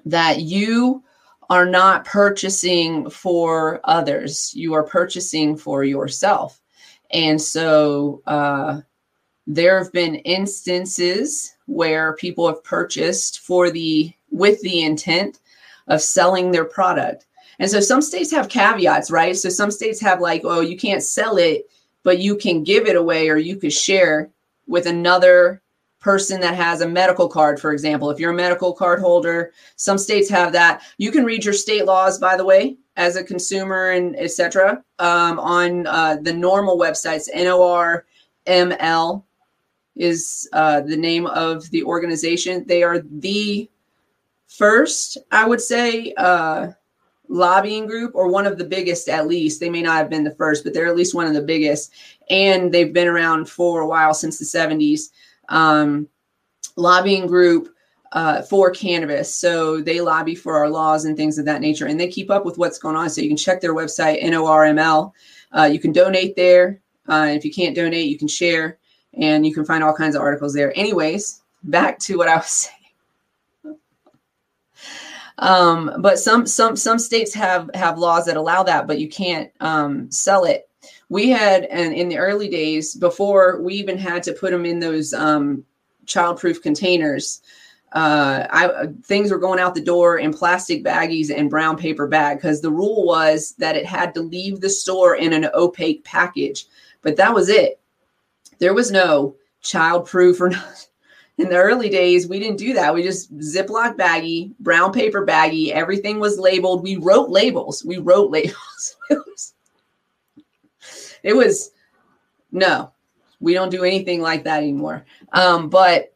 [0.06, 1.04] that you
[1.49, 6.62] are not purchasing for others, you are purchasing for yourself.
[7.12, 8.82] And so uh,
[9.47, 15.41] there have been instances where people have purchased for the with the intent
[15.88, 17.26] of selling their product.
[17.60, 19.36] And so some states have caveats, right?
[19.38, 21.70] So some states have like, oh, you can't sell it,
[22.04, 24.30] but you can give it away or you could share
[24.68, 25.62] with another
[26.00, 28.10] person that has a medical card, for example.
[28.10, 30.82] If you're a medical card holder, some states have that.
[30.98, 34.84] You can read your state laws, by the way, as a consumer and etc.
[34.98, 37.30] Um, on uh, the NORML websites.
[38.48, 39.24] NORML
[39.96, 42.66] is uh, the name of the organization.
[42.66, 43.70] They are the
[44.58, 46.68] first, I would say, uh,
[47.32, 49.60] lobbying group or one of the biggest at least.
[49.60, 51.93] They may not have been the first, but they're at least one of the biggest.
[52.30, 55.10] And they've been around for a while since the 70s
[55.49, 56.08] um,
[56.76, 57.74] lobbying group
[58.12, 59.34] uh, for cannabis.
[59.34, 62.45] So they lobby for our laws and things of that nature, and they keep up
[62.45, 63.10] with what's going on.
[63.10, 65.14] So you can check their website, NORML.
[65.58, 66.82] Uh, you can donate there.
[67.08, 68.78] Uh, if you can't donate, you can share,
[69.14, 70.78] and you can find all kinds of articles there.
[70.78, 72.81] Anyways, back to what I was saying.
[75.42, 79.52] Um, but some some some states have have laws that allow that, but you can't
[79.60, 80.70] um, sell it.
[81.10, 84.80] We had and in the early days before we even had to put them in
[84.80, 85.66] those um,
[86.06, 87.42] childproof containers
[87.94, 92.38] uh, I, things were going out the door in plastic baggies and brown paper bag
[92.38, 96.68] because the rule was that it had to leave the store in an opaque package.
[97.02, 97.82] But that was it.
[98.60, 100.88] There was no childproof or not
[101.42, 105.72] in the early days we didn't do that we just ziploc baggie brown paper baggie
[105.72, 108.98] everything was labeled we wrote labels we wrote labels
[111.24, 111.72] it was
[112.52, 112.92] no,
[113.39, 115.06] we don't do anything like that anymore.
[115.34, 116.14] Um, but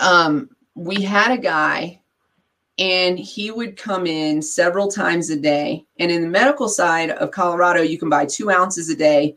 [0.00, 2.00] um, we had a guy
[2.78, 5.84] and he would come in several times a day.
[5.98, 9.34] And in the medical side of Colorado, you can buy two ounces a day,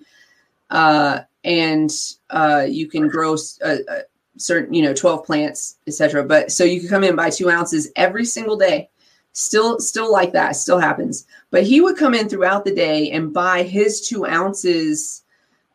[0.69, 1.89] uh, and
[2.29, 3.35] uh, you can grow
[3.65, 4.01] uh, uh
[4.37, 6.23] certain, you know, twelve plants, etc.
[6.23, 8.89] But so you can come in buy two ounces every single day.
[9.33, 11.25] Still, still like that, still happens.
[11.51, 15.23] But he would come in throughout the day and buy his two ounces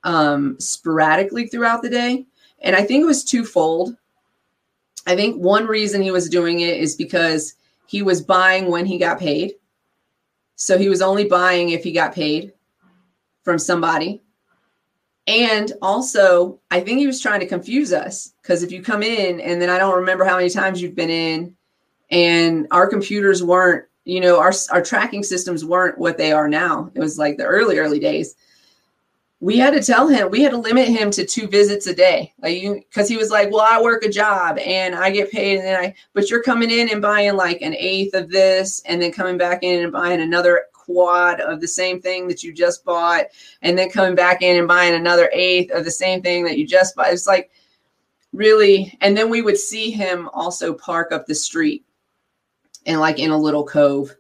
[0.05, 2.27] um, sporadically throughout the day.
[2.61, 3.97] And I think it was twofold.
[5.07, 7.55] I think one reason he was doing it is because
[7.87, 9.55] he was buying when he got paid.
[10.57, 12.53] So he was only buying if he got paid
[13.43, 14.23] from somebody.
[15.27, 19.41] And also, I think he was trying to confuse us because if you come in
[19.41, 21.57] and then I don't remember how many times you've been in
[22.11, 26.91] and our computers weren't you know our our tracking systems weren't what they are now.
[26.95, 28.37] It was like the early early days.
[29.41, 32.33] We had to tell him we had to limit him to two visits a day.
[32.41, 35.59] Like you because he was like well i work a job and i get paid
[35.59, 39.03] and then i but you're coming in and buying like an eighth of this and
[39.03, 42.85] then coming back in and buying another quad of the same thing that you just
[42.85, 43.27] bought
[43.63, 46.67] and then coming back in and buying another eighth of the same thing that you
[46.67, 47.51] just bought it's like
[48.33, 51.85] really and then we would see him also park up the street
[52.87, 54.15] and like in a little cove.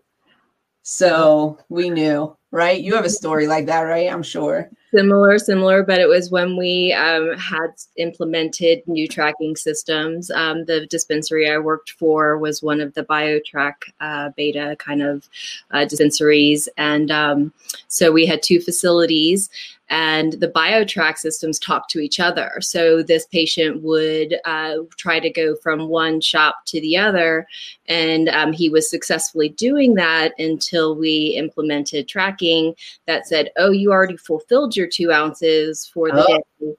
[0.82, 2.80] So we knew, right?
[2.80, 4.12] You have a story like that, right?
[4.12, 4.70] I'm sure.
[4.94, 10.30] Similar, similar, but it was when we um, had implemented new tracking systems.
[10.30, 15.28] Um, the dispensary I worked for was one of the BioTrack uh, beta kind of
[15.72, 16.68] uh, dispensaries.
[16.76, 17.52] And um,
[17.88, 19.50] so we had two facilities
[19.88, 22.52] and the BioTrack systems talk to each other.
[22.60, 27.46] So this patient would uh, try to go from one shop to the other,
[27.86, 32.74] and um, he was successfully doing that until we implemented tracking
[33.06, 36.42] that said, "Oh, you already fulfilled your two ounces for the oh.
[36.60, 36.76] day."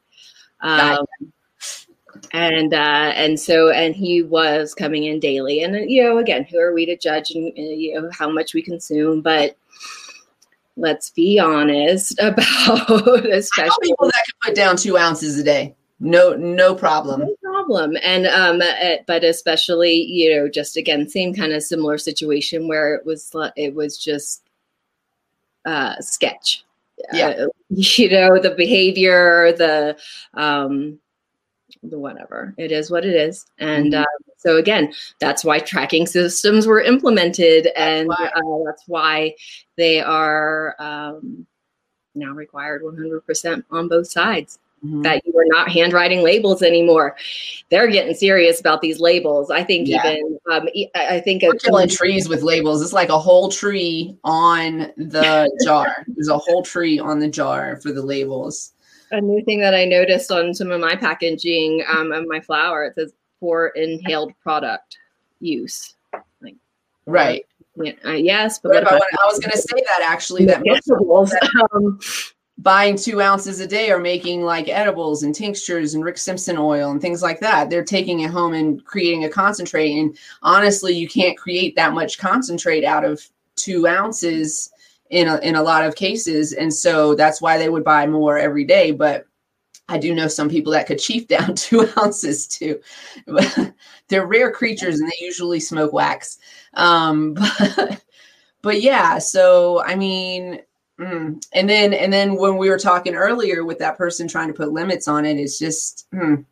[0.62, 1.06] Um,
[2.32, 6.60] and uh, and so and he was coming in daily, and you know, again, who
[6.60, 9.56] are we to judge and you know how much we consume, but
[10.78, 15.76] let's be honest about especially people that can put down two ounces a day.
[16.00, 17.22] No no problem.
[17.22, 17.98] No problem.
[18.04, 22.94] And um uh, but especially you know just again same kind of similar situation where
[22.96, 24.44] it was it was just
[25.66, 26.64] uh sketch.
[27.12, 27.30] Yeah.
[27.30, 29.98] Uh, you know the behavior the
[30.36, 31.00] um
[31.84, 32.54] the whatever.
[32.58, 33.46] It is what it is.
[33.58, 34.02] And mm-hmm.
[34.02, 38.10] uh, so again that's why tracking systems were implemented and.
[38.12, 38.30] Uh,
[38.66, 39.34] that's why
[39.78, 41.46] they are um
[42.18, 45.04] now required 100% on both sides mm-hmm.
[45.04, 47.16] that you are not handwriting labels anymore.
[47.70, 49.52] They're getting serious about these labels.
[49.52, 50.06] I think yeah.
[50.06, 52.82] even um, I think we're killing trees with labels.
[52.82, 56.06] It's like a whole tree on the jar.
[56.08, 58.74] There's a whole tree on the jar for the labels.
[59.12, 62.84] A new thing that I noticed on some of my packaging um, of my flower
[62.84, 64.98] it says for inhaled product
[65.40, 65.96] use.
[66.42, 66.56] Like
[67.06, 67.46] right.
[67.80, 71.36] Yeah, uh, yes, but I, I, was going to say that actually that most
[71.76, 72.00] um,
[72.58, 76.90] buying two ounces a day or making like edibles and tinctures and Rick Simpson oil
[76.90, 77.70] and things like that.
[77.70, 79.92] They're taking it home and creating a concentrate.
[79.92, 83.22] And honestly, you can't create that much concentrate out of
[83.56, 84.72] two ounces
[85.10, 86.54] in a, in a lot of cases.
[86.54, 88.92] And so that's why they would buy more every day.
[88.92, 89.28] But
[89.90, 92.80] I do know some people that could chief down two ounces too.
[94.08, 96.40] They're rare creatures and they usually smoke wax.
[96.74, 97.34] Um,
[97.76, 98.04] but,
[98.62, 100.62] but yeah, so I mean,
[101.00, 101.46] Mm.
[101.54, 104.72] And then, and then when we were talking earlier with that person trying to put
[104.72, 106.44] limits on it, it's just, mm,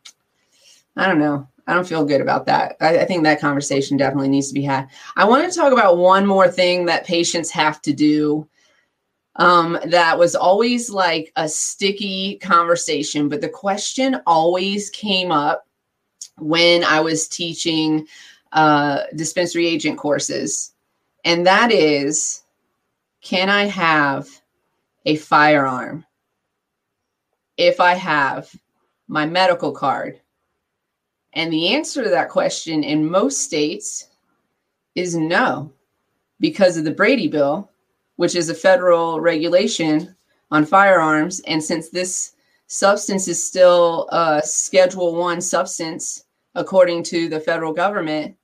[0.96, 1.48] I don't know.
[1.66, 2.76] I don't feel good about that.
[2.80, 4.88] I, I, think that conversation definitely needs to be had.
[5.16, 8.48] I want to talk about one more thing that patients have to do.
[9.38, 15.66] Um, that was always like a sticky conversation, but the question always came up
[16.38, 18.06] when I was teaching
[18.52, 20.72] uh, dispensary agent courses,
[21.24, 22.42] and that is
[23.20, 24.28] can I have
[25.04, 26.06] a firearm
[27.56, 28.54] if I have
[29.08, 30.20] my medical card?
[31.32, 34.08] And the answer to that question in most states
[34.94, 35.72] is no,
[36.40, 37.70] because of the Brady Bill,
[38.16, 40.14] which is a federal regulation
[40.50, 41.40] on firearms.
[41.46, 42.32] And since this
[42.66, 48.36] substance is still a Schedule One substance, according to the federal government,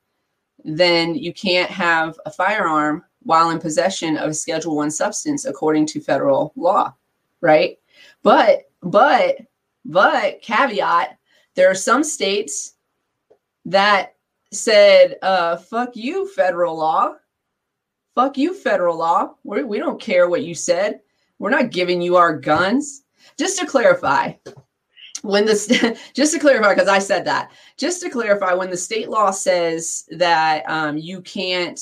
[0.64, 5.86] then you can't have a firearm while in possession of a schedule 1 substance according
[5.86, 6.92] to federal law
[7.40, 7.78] right
[8.22, 9.38] but but
[9.84, 11.18] but caveat
[11.54, 12.74] there are some states
[13.64, 14.14] that
[14.52, 17.14] said uh fuck you federal law
[18.14, 19.34] fuck you federal law.
[19.44, 21.00] We're, we don't care what you said.
[21.38, 23.02] We're not giving you our guns.
[23.38, 24.34] Just to clarify
[25.22, 27.52] when the just to clarify because i said that.
[27.76, 31.80] Just to clarify when the state law says that um, you can't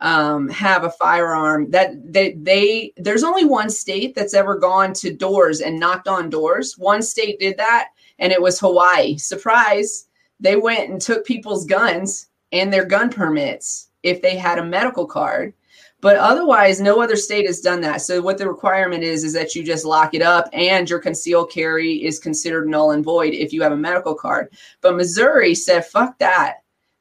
[0.00, 5.14] um, have a firearm that they, they there's only one state that's ever gone to
[5.14, 6.76] doors and knocked on doors.
[6.76, 9.16] One state did that and it was hawaii.
[9.16, 10.08] Surprise
[10.40, 15.06] they went and took people's guns and their gun permits if they had a medical
[15.06, 15.54] card
[16.02, 18.02] but otherwise no other state has done that.
[18.02, 21.50] So what the requirement is is that you just lock it up and your concealed
[21.50, 24.52] carry is considered null and void if you have a medical card.
[24.82, 26.58] But missouri said fuck that.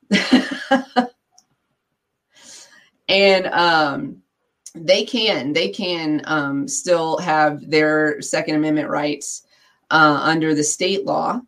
[3.12, 4.22] And um,
[4.74, 9.44] they can they can um, still have their Second Amendment rights
[9.90, 11.42] uh, under the state law.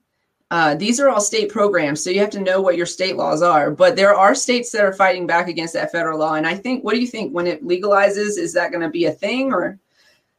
[0.53, 3.41] Uh, these are all state programs, so you have to know what your state laws
[3.41, 3.71] are.
[3.71, 6.35] But there are states that are fighting back against that federal law.
[6.35, 8.37] And I think, what do you think when it legalizes?
[8.37, 9.51] Is that going to be a thing?
[9.51, 9.79] Or,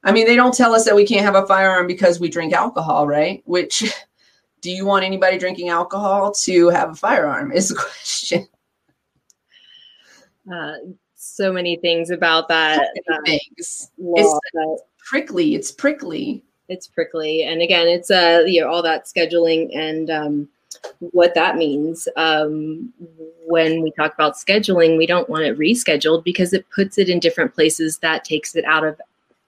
[0.05, 2.53] I mean, they don't tell us that we can't have a firearm because we drink
[2.53, 3.43] alcohol, right?
[3.45, 3.93] Which,
[4.61, 7.51] do you want anybody drinking alcohol to have a firearm?
[7.51, 8.47] Is the question.
[10.49, 10.75] Uh,
[11.17, 12.87] so many things about that.
[13.13, 13.91] Uh, things.
[13.99, 14.41] It's
[14.97, 15.57] prickly.
[15.57, 16.45] It's prickly.
[16.69, 20.49] It's prickly, and again, it's uh, you know, all that scheduling and um,
[20.99, 22.09] what that means.
[22.17, 22.93] Um,
[23.47, 27.21] when we talk about scheduling, we don't want it rescheduled because it puts it in
[27.21, 27.99] different places.
[27.99, 29.01] That takes it out of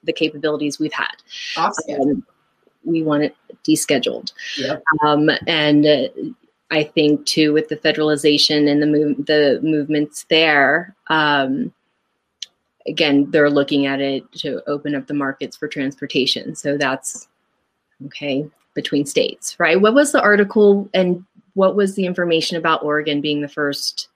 [0.03, 1.15] the capabilities we've had.
[1.55, 2.01] Awesome.
[2.01, 2.25] Um,
[2.83, 3.35] we want it
[3.67, 4.31] descheduled.
[4.57, 4.83] Yep.
[5.03, 6.07] Um, and uh,
[6.71, 10.95] I think too with the federalization and the move, the movements there.
[11.07, 11.73] Um,
[12.87, 16.55] again, they're looking at it to open up the markets for transportation.
[16.55, 17.27] So that's
[18.05, 19.79] okay between states, right?
[19.79, 24.09] What was the article and what was the information about Oregon being the first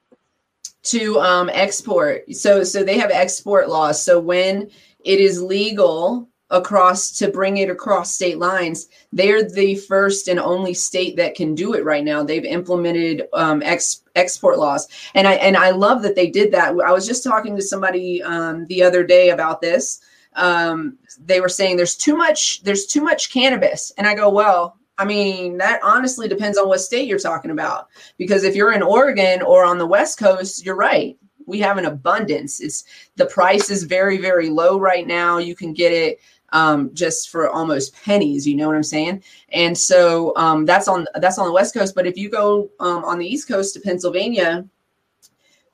[0.83, 2.33] to um, export?
[2.35, 4.03] So so they have export laws.
[4.03, 4.69] So when
[5.03, 8.87] it is legal across to bring it across state lines.
[9.11, 12.23] They're the first and only state that can do it right now.
[12.23, 16.75] They've implemented um, ex, export laws, and I and I love that they did that.
[16.85, 20.01] I was just talking to somebody um, the other day about this.
[20.35, 24.77] Um, they were saying there's too much there's too much cannabis, and I go, well,
[24.97, 27.87] I mean, that honestly depends on what state you're talking about.
[28.17, 31.17] Because if you're in Oregon or on the West Coast, you're right.
[31.51, 32.61] We have an abundance.
[32.61, 32.85] It's
[33.17, 35.37] the price is very, very low right now.
[35.37, 36.19] You can get it
[36.53, 38.47] um, just for almost pennies.
[38.47, 39.23] You know what I'm saying?
[39.49, 41.93] And so um, that's on that's on the West Coast.
[41.93, 44.65] But if you go um, on the East Coast to Pennsylvania,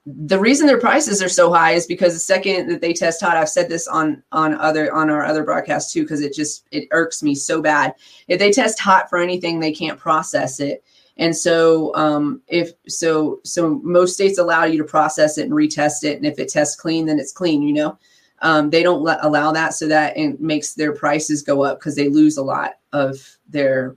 [0.05, 3.35] the reason their prices are so high is because the second that they test hot,
[3.35, 6.87] I've said this on on other on our other broadcasts too, because it just it
[6.91, 7.93] irks me so bad.
[8.27, 10.83] If they test hot for anything, they can't process it.
[11.17, 16.03] And so, um, if so, so most states allow you to process it and retest
[16.03, 17.63] it, and if it tests clean, then it's clean.
[17.63, 17.99] You know,
[18.41, 21.95] um, they don't let, allow that, so that it makes their prices go up because
[21.95, 23.95] they lose a lot of their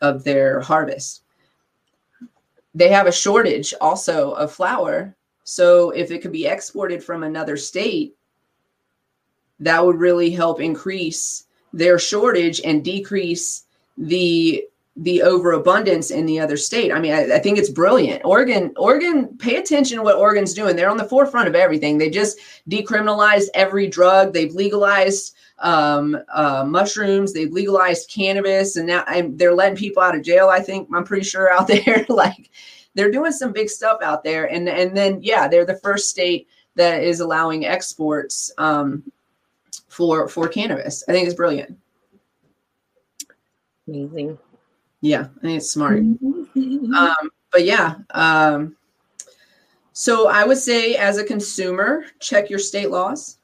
[0.00, 1.22] of their harvest.
[2.74, 5.16] They have a shortage also of flower
[5.50, 8.14] so if it could be exported from another state,
[9.58, 13.64] that would really help increase their shortage and decrease
[13.98, 14.64] the
[15.00, 16.92] the overabundance in the other state.
[16.92, 18.20] I mean, I, I, think it's brilliant.
[18.22, 20.76] Oregon, Oregon, pay attention to what Oregon's doing.
[20.76, 21.96] They're on the forefront of everything.
[21.96, 22.38] They just
[22.68, 24.34] decriminalized every drug.
[24.34, 27.32] They've legalized um, uh, mushrooms.
[27.32, 30.50] They've legalized cannabis, and now I'm, they're letting people out of jail.
[30.50, 32.04] I think I'm pretty sure out there.
[32.10, 32.50] like
[32.94, 34.50] they're doing some big stuff out there.
[34.52, 39.02] And and then yeah, they're the first state that is allowing exports um,
[39.88, 41.02] for for cannabis.
[41.08, 41.78] I think it's brilliant.
[43.88, 44.38] Amazing.
[45.00, 45.98] Yeah, I think it's smart.
[45.98, 48.76] um, but yeah, um,
[49.92, 53.38] so I would say as a consumer, check your state laws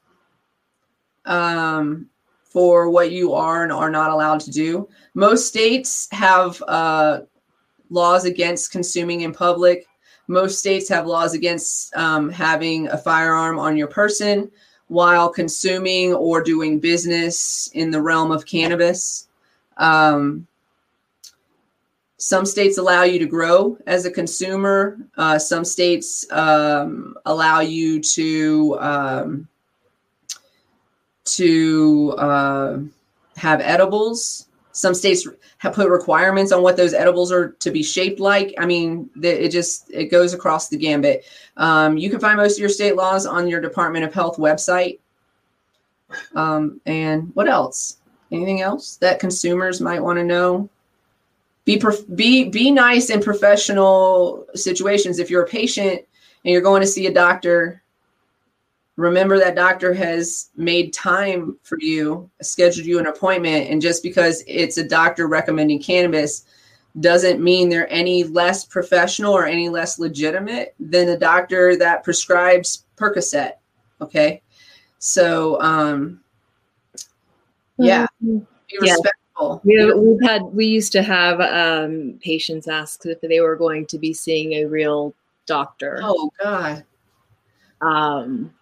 [1.24, 2.08] um,
[2.44, 4.88] for what you are and are not allowed to do.
[5.14, 7.20] Most states have uh,
[7.90, 9.86] laws against consuming in public.
[10.28, 14.50] Most states have laws against um, having a firearm on your person
[14.88, 19.28] while consuming or doing business in the realm of cannabis.
[19.78, 20.46] Um,
[22.26, 24.98] some states allow you to grow as a consumer.
[25.16, 29.48] Uh, some states um, allow you to um,
[31.24, 32.78] to uh,
[33.36, 34.48] have edibles.
[34.72, 35.24] Some states
[35.58, 38.52] have put requirements on what those edibles are to be shaped like.
[38.58, 41.26] I mean, it just it goes across the gambit.
[41.56, 44.98] Um, you can find most of your state laws on your Department of Health website.
[46.34, 47.98] Um, and what else?
[48.32, 50.68] Anything else that consumers might want to know?
[51.66, 51.82] Be
[52.14, 55.18] be be nice in professional situations.
[55.18, 56.00] If you're a patient
[56.44, 57.82] and you're going to see a doctor,
[58.94, 64.44] remember that doctor has made time for you, scheduled you an appointment, and just because
[64.46, 66.44] it's a doctor recommending cannabis
[67.00, 72.86] doesn't mean they're any less professional or any less legitimate than a doctor that prescribes
[72.96, 73.52] Percocet.
[74.00, 74.40] Okay.
[74.98, 76.20] So, um,
[77.76, 78.38] yeah, mm-hmm.
[78.38, 79.25] be respectful.
[79.64, 83.98] We, we've had, we used to have um, patients ask if they were going to
[83.98, 85.14] be seeing a real
[85.46, 86.00] doctor.
[86.02, 86.84] Oh, God.
[87.80, 88.52] Um,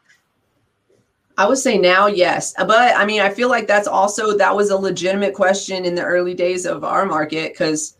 [1.36, 2.54] I would say now, yes.
[2.56, 6.04] But I mean, I feel like that's also that was a legitimate question in the
[6.04, 7.96] early days of our market because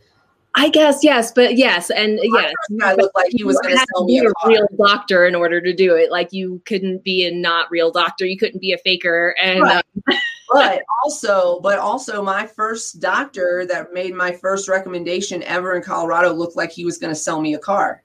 [0.57, 4.05] I guess yes, but yes, and yes, I looked like he was going to sell
[4.05, 6.13] me a, a real doctor in order to do it.
[6.13, 9.85] Like you couldn't be a not real doctor, you couldn't be a faker, and right.
[10.09, 10.15] um,
[10.55, 16.33] but also, but also, my first doctor that made my first recommendation ever in Colorado
[16.33, 18.03] looked like he was going to sell me a car.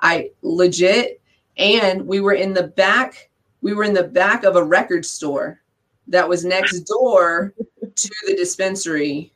[0.00, 1.20] I legit,
[1.56, 3.30] and we were in the back
[3.62, 5.60] we were in the back of a record store
[6.08, 7.54] that was next door
[7.94, 9.32] to the dispensary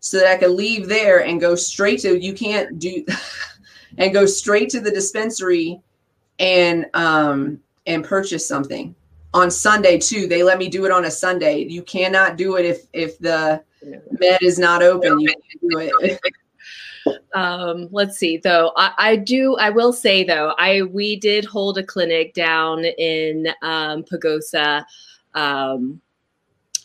[0.00, 3.04] so that I could leave there and go straight to you can't do
[3.98, 5.80] and go straight to the dispensary
[6.38, 8.94] and um and purchase something
[9.36, 10.26] on Sunday too.
[10.26, 11.64] They let me do it on a Sunday.
[11.64, 13.62] You cannot do it if if the
[14.18, 15.20] med is not open.
[15.20, 16.20] You can't do it.
[17.34, 21.78] um, let's see though I, I, do i will say though i we did hold
[21.78, 24.84] a clinic down in um, pagosa
[25.34, 26.00] um,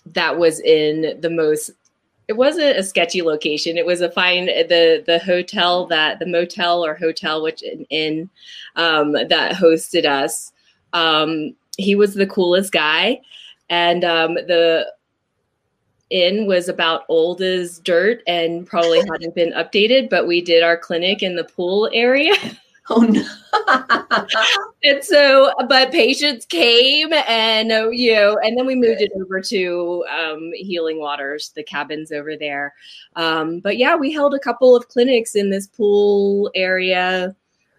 [0.05, 1.71] that was in the most
[2.27, 6.85] it wasn't a sketchy location it was a fine the the hotel that the motel
[6.85, 8.29] or hotel which in inn
[8.75, 10.53] um, that hosted us
[10.93, 13.19] um, he was the coolest guy
[13.69, 14.85] and um, the
[16.11, 20.77] inn was about old as dirt and probably hadn't been updated, but we did our
[20.77, 22.35] clinic in the pool area.
[22.89, 23.23] Oh no.
[24.83, 29.39] and so, but patients came and, uh, you know, and then we moved it over
[29.39, 32.73] to um, Healing Waters, the cabins over there.
[33.15, 37.33] Um, but yeah, we held a couple of clinics in this pool area.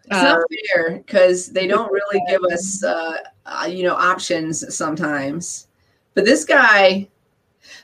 [0.05, 0.45] It's not um,
[0.75, 5.69] fair because they don't really give us, uh, uh, you know, options sometimes.
[6.15, 7.09] But this guy,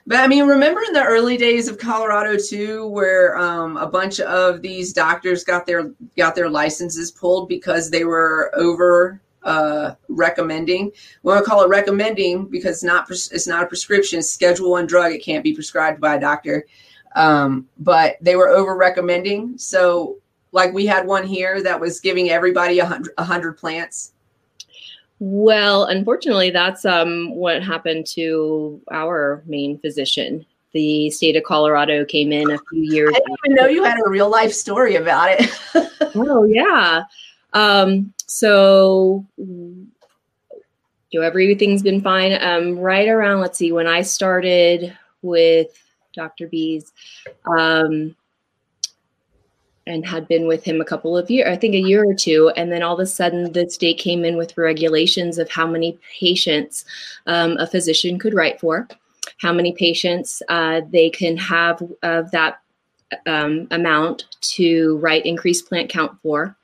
[0.07, 4.21] But I mean, remember in the early days of Colorado too, where um, a bunch
[4.21, 10.87] of these doctors got their got their licenses pulled because they were over uh, recommending.
[11.23, 14.19] We want to call it recommending because it's not it's not a prescription.
[14.19, 15.13] It's Schedule One drug.
[15.13, 16.67] It can't be prescribed by a doctor.
[17.15, 19.57] Um, but they were over recommending.
[19.59, 20.19] So,
[20.53, 24.13] like we had one here that was giving everybody a hundred a hundred plants
[25.21, 30.47] well, unfortunately, that's um, what happened to our main physician.
[30.73, 33.11] The state of Colorado came in a few years.
[33.15, 35.51] I didn't even know you had a real life story about it.
[36.15, 37.03] oh yeah.
[37.53, 39.87] Um, so you
[41.15, 42.41] know, everything's been fine.
[42.41, 45.69] Um, right around, let's see, when I started with
[46.15, 46.47] Dr.
[46.47, 46.93] Bees,
[47.47, 48.15] um,
[49.89, 52.51] and had been with him a couple of years, I think a year or two.
[52.57, 55.99] And then all of a sudden, the state came in with regulations of how many
[56.21, 56.85] patients
[57.27, 58.87] um, a physician could write for,
[59.39, 62.61] how many patients uh, they can have of that
[63.27, 66.55] um, amount to write increased plant count for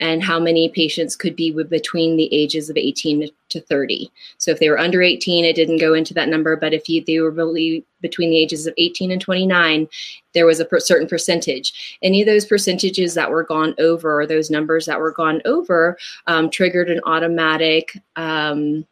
[0.00, 4.10] and how many patients could be between the ages of 18 to 30.
[4.38, 6.56] So if they were under 18, it didn't go into that number.
[6.56, 9.88] But if you, they were really between the ages of 18 and 29,
[10.34, 11.98] there was a per- certain percentage.
[12.02, 15.98] Any of those percentages that were gone over, or those numbers that were gone over,
[16.26, 17.96] um, triggered an automatic.
[18.16, 18.86] Um,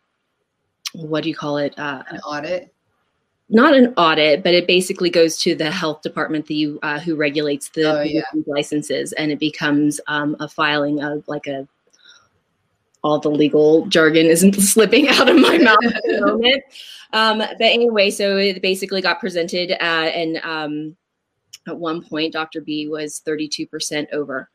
[0.95, 1.79] what do you call it?
[1.79, 2.73] Uh, an audit
[3.49, 7.69] not an audit, but it basically goes to the health department the, uh, who regulates
[7.71, 8.23] the oh, yeah.
[8.47, 11.67] licenses, and it becomes um, a filing of like a.
[13.05, 16.65] All the legal jargon isn't slipping out of my mouth at the moment.
[17.13, 20.97] Um, but anyway, so it basically got presented, uh, and um,
[21.69, 22.61] at one point, Dr.
[22.61, 24.51] B was 32% over.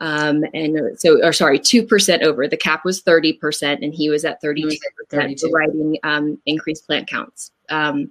[0.00, 2.48] Um, and so, or sorry, 2% over.
[2.48, 4.76] The cap was 30%, and he was at 32%,
[5.10, 5.50] 32.
[5.50, 7.50] writing um, increased plant counts.
[7.68, 8.10] Um,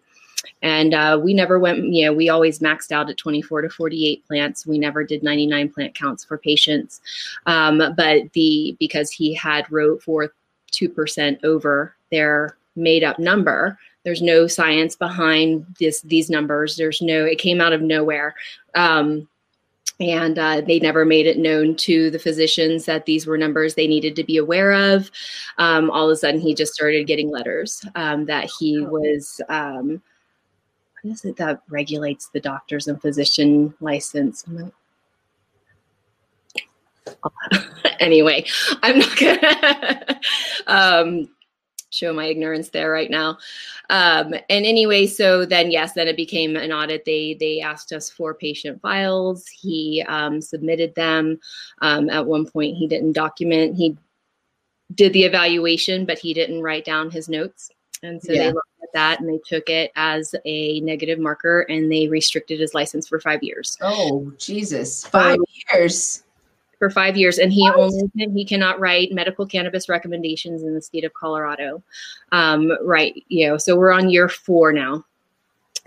[0.62, 4.26] and uh, we never went, you know, we always maxed out at 24 to 48
[4.26, 4.66] plants.
[4.66, 7.02] We never did 99 plant counts for patients.
[7.46, 10.34] Um, but the, because he had wrote for
[10.72, 16.76] 2% over their made up number, there's no science behind this, these numbers.
[16.76, 18.36] There's no, it came out of nowhere.
[18.76, 19.28] Um,
[20.02, 23.88] and uh, they never made it known to the physicians that these were numbers they
[23.88, 25.12] needed to be aware of.
[25.58, 30.02] Um, all of a sudden, he just started getting letters um, that he was um,
[31.02, 34.46] what is it that regulates the doctors and physician license?
[38.00, 38.46] anyway,
[38.84, 40.20] I'm not gonna
[40.68, 41.30] um,
[41.92, 43.38] show my ignorance there right now.
[43.90, 47.06] Um, and anyway, so then yes, then it became an audit.
[47.06, 49.48] They they asked us for patient files.
[49.48, 51.40] He um, submitted them.
[51.82, 53.76] Um, at one point, he didn't document.
[53.76, 53.98] He
[54.96, 57.72] did the evaluation, but he didn't write down his notes.
[58.02, 58.44] And so yeah.
[58.44, 62.60] they looked at that and they took it as a negative marker and they restricted
[62.60, 63.78] his license for five years.
[63.82, 65.06] Oh, Jesus.
[65.06, 65.40] Five
[65.72, 66.24] years.
[66.78, 67.40] For five years.
[67.40, 67.78] And he what?
[67.78, 71.84] only he cannot write medical cannabis recommendations in the state of Colorado.
[72.32, 73.24] Um, right.
[73.28, 75.06] You know, so we're on year four now.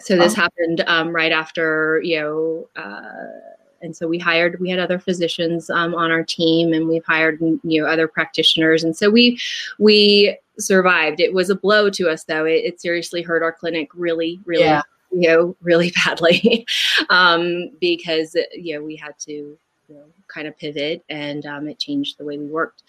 [0.00, 0.36] So this oh.
[0.36, 5.68] happened um, right after, you know, uh, and so we hired we had other physicians
[5.68, 9.38] um, on our team and we've hired you know other practitioners and so we
[9.78, 11.20] we survived.
[11.20, 12.44] It was a blow to us though.
[12.44, 14.82] It, it seriously hurt our clinic really really yeah.
[15.10, 16.66] you know really badly
[17.10, 19.56] um, because you know we had to
[19.88, 22.82] you know, kind of pivot and um, it changed the way we worked.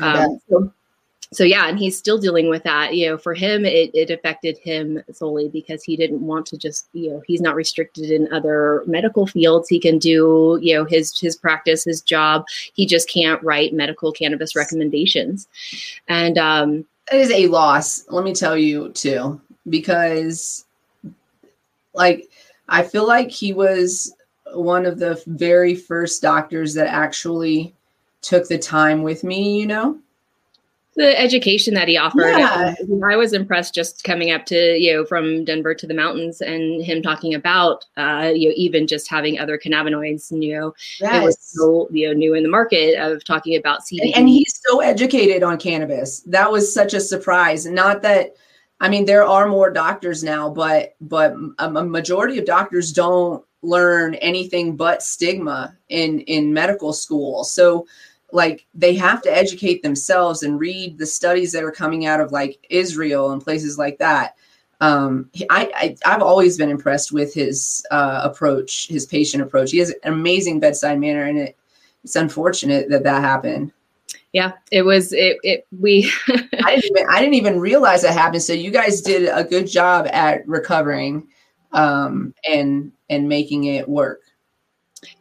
[0.00, 0.72] Um, so
[1.32, 2.94] so yeah and he's still dealing with that.
[2.94, 6.86] You know for him it, it affected him solely because he didn't want to just
[6.92, 9.68] you know he's not restricted in other medical fields.
[9.68, 12.46] He can do you know his his practice his job.
[12.74, 15.48] He just can't write medical cannabis recommendations.
[16.08, 20.66] And um it is a loss let me tell you too because
[21.94, 22.28] like
[22.68, 24.14] i feel like he was
[24.52, 27.74] one of the very first doctors that actually
[28.22, 29.98] took the time with me you know
[30.96, 32.38] the education that he offered.
[32.38, 32.74] Yeah.
[33.04, 36.82] I was impressed just coming up to you know from Denver to the mountains and
[36.82, 40.30] him talking about uh, you know even just having other cannabinoids.
[40.30, 41.22] And, you know, yes.
[41.22, 44.12] it was so you know new in the market of talking about CBD.
[44.14, 46.20] And he's so educated on cannabis.
[46.20, 47.66] That was such a surprise.
[47.66, 48.36] Not that.
[48.80, 54.14] I mean, there are more doctors now, but but a majority of doctors don't learn
[54.16, 57.44] anything but stigma in in medical school.
[57.44, 57.86] So
[58.34, 62.32] like they have to educate themselves and read the studies that are coming out of
[62.32, 64.36] like Israel and places like that.
[64.80, 69.70] Um, I, I have always been impressed with his uh, approach, his patient approach.
[69.70, 71.56] He has an amazing bedside manner, and it,
[72.02, 73.72] it's unfortunate that that happened.
[74.32, 75.38] yeah, it was it.
[75.44, 78.42] it we I didn't even I didn't even realize that happened.
[78.42, 81.28] So you guys did a good job at recovering
[81.72, 84.22] um, and and making it work.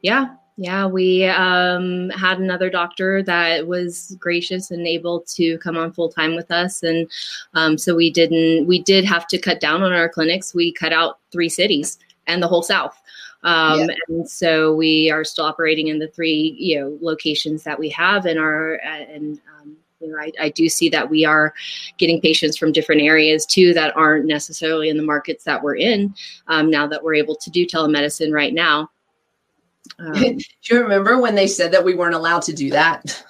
[0.02, 5.92] Yeah, yeah, we um, had another doctor that was gracious and able to come on
[5.94, 7.10] full time with us, and
[7.56, 8.68] um, so we didn't.
[8.68, 10.54] We did have to cut down on our clinics.
[10.54, 11.98] We cut out three cities
[12.28, 12.96] and the whole South,
[13.42, 13.96] um, yeah.
[14.10, 18.26] and so we are still operating in the three you know locations that we have
[18.26, 19.40] in our and.
[19.60, 21.54] Um, you know, I, I do see that we are
[21.98, 26.14] getting patients from different areas too that aren't necessarily in the markets that we're in.
[26.48, 28.90] Um, now that we're able to do telemedicine right now,
[30.00, 33.24] um, do you remember when they said that we weren't allowed to do that?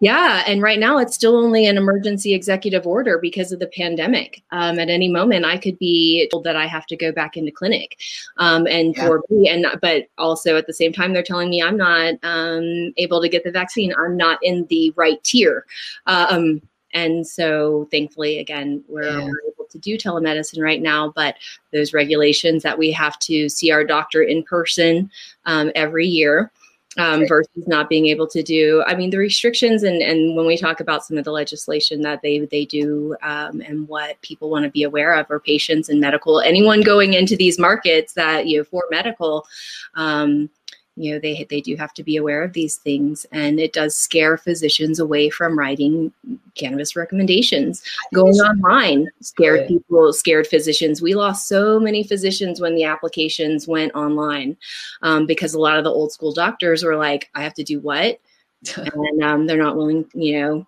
[0.00, 4.42] Yeah, and right now it's still only an emergency executive order because of the pandemic.
[4.50, 7.50] Um, at any moment, I could be told that I have to go back into
[7.50, 7.96] clinic,
[8.36, 9.06] um, and yeah.
[9.06, 12.92] for me, and but also at the same time, they're telling me I'm not um,
[12.98, 13.94] able to get the vaccine.
[13.98, 15.64] I'm not in the right tier.
[16.06, 16.60] Um,
[16.92, 19.28] and so, thankfully, again, we're, yeah.
[19.76, 21.12] To do telemedicine right now.
[21.14, 21.36] But
[21.72, 25.10] those regulations that we have to see our doctor in person
[25.44, 26.50] um, every year.
[26.98, 28.82] Um, versus not being able to do.
[28.86, 32.22] I mean, the restrictions and and when we talk about some of the legislation that
[32.22, 36.00] they they do um, and what people want to be aware of, or patients and
[36.00, 39.46] medical, anyone going into these markets that you know for medical,
[39.94, 40.48] um,
[40.96, 43.96] you know they they do have to be aware of these things and it does
[43.96, 46.12] scare physicians away from writing
[46.54, 47.82] cannabis recommendations
[48.14, 53.94] going online scared people scared physicians we lost so many physicians when the applications went
[53.94, 54.56] online
[55.02, 57.78] um, because a lot of the old school doctors were like i have to do
[57.80, 58.18] what
[58.76, 60.66] and um, they're not willing you know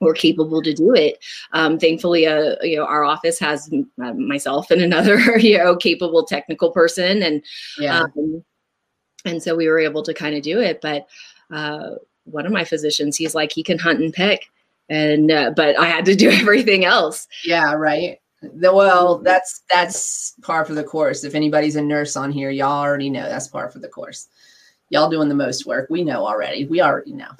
[0.00, 1.24] or capable to do it.
[1.54, 6.24] Um, thankfully, uh, you know, our office has uh, myself and another, you know, capable
[6.24, 7.42] technical person, and
[7.78, 8.02] yeah.
[8.02, 8.44] um,
[9.26, 11.06] and so we were able to kind of do it but
[11.52, 11.90] uh,
[12.24, 14.50] one of my physicians he's like he can hunt and pick
[14.88, 17.26] and uh, but i had to do everything else.
[17.44, 18.18] Yeah right?
[18.42, 21.24] The, well that's that's par for the course.
[21.24, 24.28] If anybody's a nurse on here y'all already know that's par for the course.
[24.90, 25.88] Y'all doing the most work.
[25.90, 26.64] We know already.
[26.64, 27.30] We already know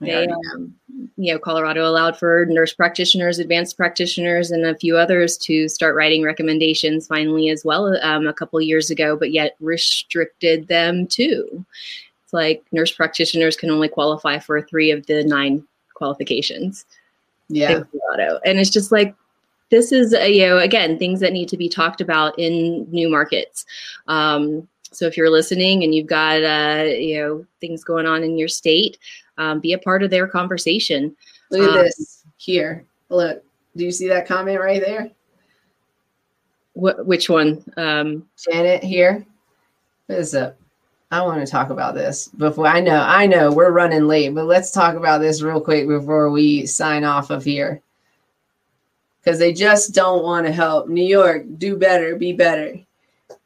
[0.00, 0.74] they, um,
[1.16, 5.96] you know, Colorado allowed for nurse practitioners, advanced practitioners, and a few others to start
[5.96, 11.64] writing recommendations finally as well um, a couple years ago, but yet restricted them too.
[12.24, 16.84] It's like nurse practitioners can only qualify for three of the nine qualifications.
[17.48, 17.82] Yeah.
[17.90, 18.38] Colorado.
[18.44, 19.14] And it's just like,
[19.70, 23.08] this is, a, you know, again, things that need to be talked about in new
[23.08, 23.66] markets.
[24.06, 24.68] Um,
[24.98, 28.48] so if you're listening and you've got, uh, you know, things going on in your
[28.48, 28.98] state,
[29.36, 31.14] um, be a part of their conversation.
[31.52, 32.84] Look at um, this here.
[33.08, 33.44] Look,
[33.76, 35.12] do you see that comment right there?
[36.74, 37.62] Wh- which one?
[37.76, 39.24] Um, Janet here.
[40.06, 40.58] What is up?
[41.12, 43.00] I want to talk about this before I know.
[43.00, 47.04] I know we're running late, but let's talk about this real quick before we sign
[47.04, 47.80] off of here.
[49.20, 50.88] Because they just don't want to help.
[50.88, 52.74] New York, do better, be better.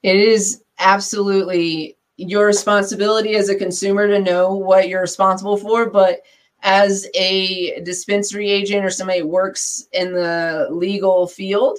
[0.03, 6.22] It is absolutely your responsibility as a consumer to know what you're responsible for, but
[6.62, 11.78] as a dispensary agent or somebody works in the legal field,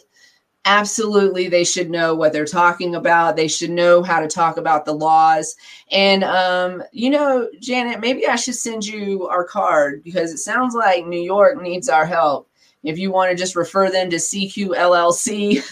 [0.65, 3.35] absolutely they should know what they're talking about.
[3.35, 5.55] They should know how to talk about the laws.
[5.91, 10.75] And um, you know, Janet, maybe I should send you our card because it sounds
[10.75, 12.49] like New York needs our help.
[12.83, 15.63] If you want to just refer them to CQLLC,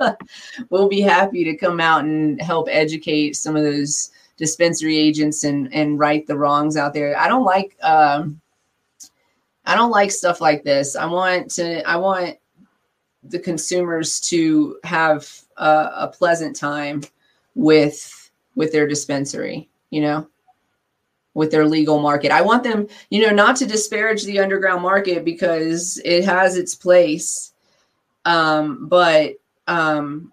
[0.70, 5.72] we'll be happy to come out and help educate some of those dispensary agents and
[5.72, 7.16] and right the wrongs out there.
[7.18, 8.40] I don't like um,
[9.66, 10.96] I don't like stuff like this.
[10.96, 12.36] I want to I want
[13.22, 17.02] the consumers to have a, a pleasant time
[17.54, 20.29] with with their dispensary, you know
[21.34, 22.32] with their legal market.
[22.32, 26.74] I want them, you know, not to disparage the underground market because it has its
[26.74, 27.52] place.
[28.24, 29.34] Um, but
[29.66, 30.32] um,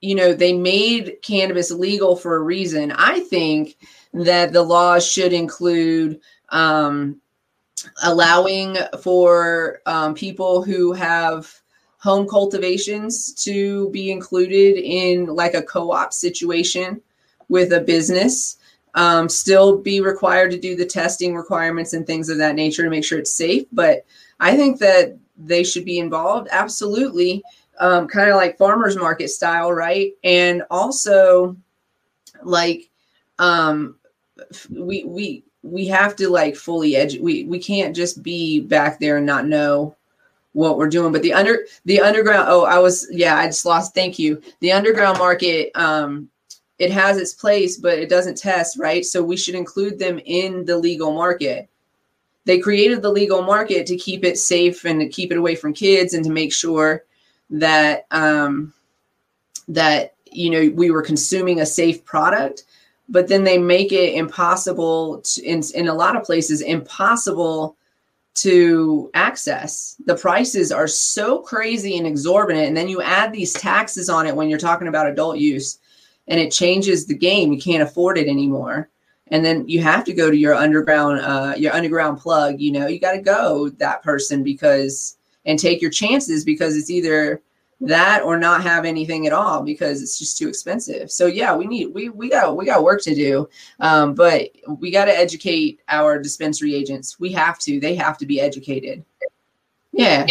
[0.00, 2.92] you know, they made cannabis legal for a reason.
[2.92, 3.76] I think
[4.12, 7.20] that the laws should include um,
[8.02, 11.50] allowing for um, people who have
[11.98, 17.00] home cultivations to be included in like a co-op situation
[17.48, 18.58] with a business
[18.94, 22.90] um, still be required to do the testing requirements and things of that nature to
[22.90, 23.66] make sure it's safe.
[23.72, 24.04] But
[24.40, 27.42] I think that they should be involved, absolutely,
[27.80, 30.12] um, kind of like farmers market style, right?
[30.22, 31.56] And also,
[32.42, 32.88] like,
[33.38, 33.96] um,
[34.70, 37.18] we we we have to like fully edge.
[37.18, 39.96] We we can't just be back there and not know
[40.52, 41.12] what we're doing.
[41.12, 42.46] But the under the underground.
[42.48, 43.36] Oh, I was yeah.
[43.36, 43.94] I just lost.
[43.94, 44.40] Thank you.
[44.60, 45.72] The underground market.
[45.74, 46.28] Um,
[46.78, 49.04] it has its place, but it doesn't test, right?
[49.04, 51.68] So we should include them in the legal market.
[52.44, 55.72] they created the legal market to keep it safe and to keep it away from
[55.72, 57.04] kids and to make sure
[57.50, 58.72] that um,
[59.68, 62.64] that you know we were consuming a safe product
[63.08, 67.76] but then they make it impossible to, in in a lot of places impossible
[68.34, 74.08] to access the prices are so crazy and exorbitant and then you add these taxes
[74.08, 75.78] on it when you're talking about adult use
[76.28, 77.52] and it changes the game.
[77.52, 78.90] You can't afford it anymore.
[79.28, 82.86] And then you have to go to your underground uh, your underground plug you know?
[82.86, 87.42] You got to go that person because and take your chances because it's either
[87.80, 91.10] that or not have anything at all because it's just too expensive.
[91.10, 93.48] So yeah we need we we got we got work to do.
[93.80, 97.18] Um, but we got to educate our dispensary agents.
[97.18, 97.80] We have to.
[97.80, 99.04] They have to be educated.
[99.92, 100.26] Yeah.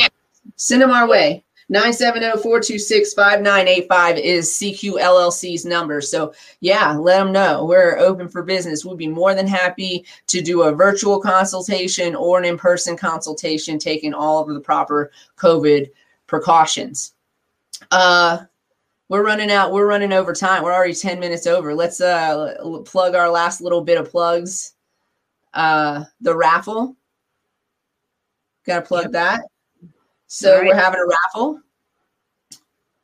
[0.56, 1.44] Send them our way
[1.74, 6.00] 970-426-5985 is CQLLC's number.
[6.02, 8.86] So yeah, let them know we're open for business.
[8.86, 14.14] We'd be more than happy to do a virtual consultation or an in-person consultation, taking
[14.14, 15.90] all of the proper COVID
[16.28, 17.16] precautions.
[17.90, 18.44] Uh,
[19.10, 19.72] we're running out.
[19.72, 20.62] We're running over time.
[20.62, 21.74] We're already 10 minutes over.
[21.74, 24.74] Let's uh plug our last little bit of plugs.
[25.54, 26.96] Uh, the raffle.
[28.66, 29.42] Got to plug that.
[30.28, 30.68] So right.
[30.68, 31.63] we're having a raffle.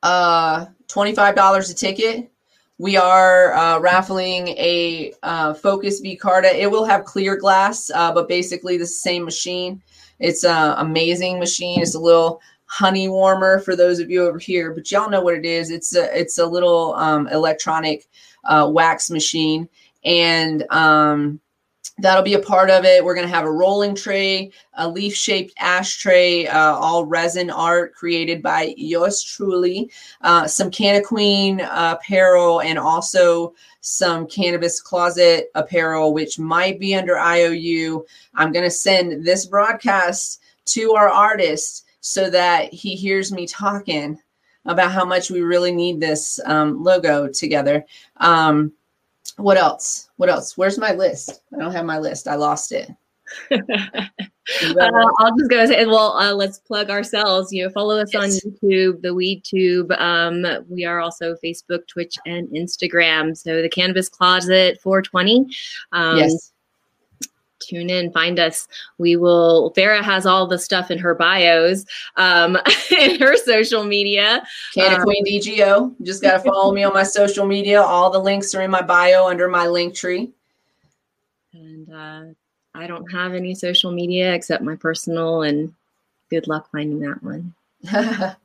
[0.03, 2.31] Uh, $25 a ticket.
[2.77, 6.57] We are uh, raffling a uh, Focus V Carta.
[6.57, 9.81] It will have clear glass, uh, but basically the same machine.
[10.19, 11.81] It's an amazing machine.
[11.81, 15.33] It's a little honey warmer for those of you over here, but y'all know what
[15.33, 15.71] it is.
[15.71, 18.07] It's a it's a little um, electronic
[18.45, 19.67] uh, wax machine,
[20.05, 21.39] and um,
[22.01, 23.03] that'll be a part of it.
[23.03, 27.93] We're going to have a rolling tray, a leaf shaped ashtray, uh, all resin art
[27.93, 35.51] created by yours truly, uh, some Canna Queen uh, apparel, and also some cannabis closet
[35.55, 38.05] apparel, which might be under IOU.
[38.35, 44.19] I'm going to send this broadcast to our artist so that he hears me talking
[44.65, 47.85] about how much we really need this um, logo together.
[48.17, 48.73] Um,
[49.39, 50.09] what else?
[50.17, 50.57] What else?
[50.57, 51.41] Where's my list?
[51.53, 52.27] I don't have my list.
[52.27, 52.89] I lost it.
[53.51, 53.59] uh,
[55.19, 57.51] I'll just go say, well, uh, let's plug ourselves.
[57.51, 58.43] You know, follow us yes.
[58.45, 59.91] on YouTube, the Weed Tube.
[59.91, 63.37] Um, we are also Facebook, Twitch, and Instagram.
[63.37, 65.45] So the Cannabis Closet 420.
[65.91, 66.51] Um, yes
[67.59, 68.67] tune in, find us.
[68.97, 69.73] We will.
[69.75, 72.57] Farrah has all the stuff in her bios, um,
[72.91, 74.43] in her social media.
[74.73, 75.95] Canna um, Queen DGO.
[76.03, 77.81] Just got to follow me on my social media.
[77.81, 80.31] All the links are in my bio under my link tree.
[81.53, 82.23] And uh,
[82.75, 85.73] I don't have any social media except my personal, and
[86.29, 87.53] good luck finding that one.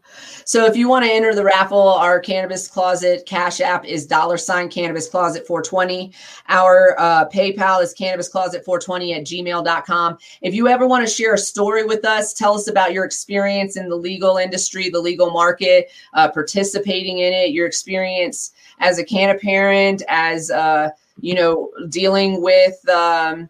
[0.44, 4.36] so if you want to enter the raffle, our cannabis closet cash app is dollar
[4.36, 6.12] sign cannabis closet 420.
[6.48, 10.18] Our uh, PayPal is cannabis closet 420 at gmail.com.
[10.42, 13.76] If you ever want to share a story with us, tell us about your experience
[13.76, 19.04] in the legal industry, the legal market, uh, participating in it, your experience as a
[19.04, 20.90] canna parent, as uh,
[21.20, 23.48] you know, dealing with um,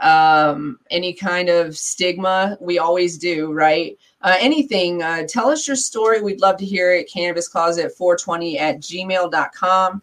[0.00, 2.56] um, any kind of stigma.
[2.60, 3.96] We always do, right?
[4.22, 6.20] Uh, anything, uh, tell us your story.
[6.20, 7.10] We'd love to hear it.
[7.10, 10.02] Cannabis Closet 420 at gmail.com.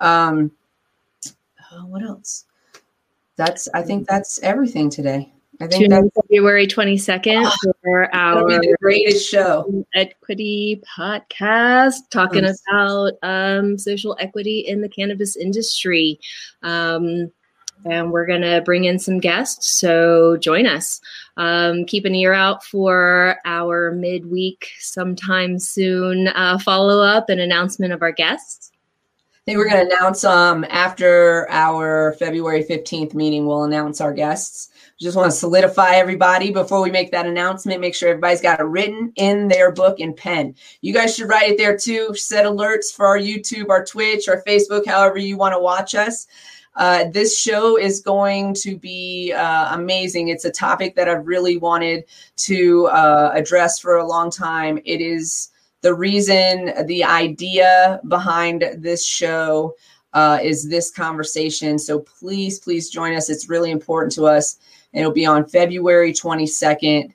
[0.00, 0.52] Um,
[1.26, 2.44] uh, what else?
[3.36, 5.32] That's, I think that's everything today.
[5.60, 13.78] I think that's February 22nd oh, for our greatest show equity podcast talking about um,
[13.78, 16.18] social equity in the cannabis industry.
[16.62, 17.30] Um,
[17.84, 19.78] and we're going to bring in some guests.
[19.78, 21.00] So join us.
[21.36, 27.92] Um, keep an ear out for our midweek, sometime soon, uh, follow up and announcement
[27.92, 28.72] of our guests.
[29.32, 34.14] I think we're going to announce um, after our February 15th meeting, we'll announce our
[34.14, 34.70] guests.
[34.98, 37.80] Just want to solidify everybody before we make that announcement.
[37.82, 40.54] Make sure everybody's got it written in their book and pen.
[40.80, 42.14] You guys should write it there too.
[42.14, 46.26] Set alerts for our YouTube, our Twitch, our Facebook, however you want to watch us.
[46.76, 50.28] Uh, this show is going to be uh, amazing.
[50.28, 52.04] It's a topic that I've really wanted
[52.36, 54.78] to uh, address for a long time.
[54.84, 55.50] It is
[55.82, 59.74] the reason, the idea behind this show
[60.14, 61.78] uh, is this conversation.
[61.78, 63.28] So please, please join us.
[63.28, 64.58] It's really important to us.
[64.92, 67.12] It'll be on February 22nd.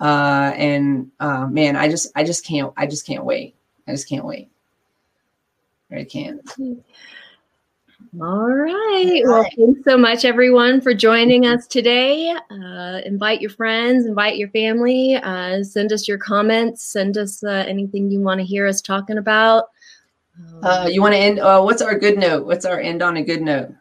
[0.00, 3.54] Uh, and uh, man, I just, I just can't, I just can't wait.
[3.86, 4.50] I just can't wait.
[5.92, 6.40] I can't.
[8.22, 9.20] All right.
[9.24, 12.34] Well, thanks so much, everyone, for joining us today.
[12.50, 17.64] Uh, invite your friends, invite your family, uh, send us your comments, send us uh,
[17.68, 19.64] anything you want to hear us talking about.
[20.62, 21.40] Uh, you want to end?
[21.40, 22.46] Uh, what's our good note?
[22.46, 23.74] What's our end on a good note?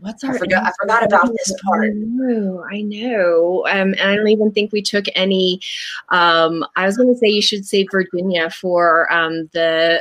[0.00, 0.34] What's our?
[0.34, 0.66] I forgot.
[0.66, 1.86] I forgot about this part.
[1.86, 2.64] I know.
[2.70, 3.64] I know.
[3.68, 5.60] Um, and I don't even think we took any.
[6.10, 9.98] Um, I was going to say you should save Virginia for um, the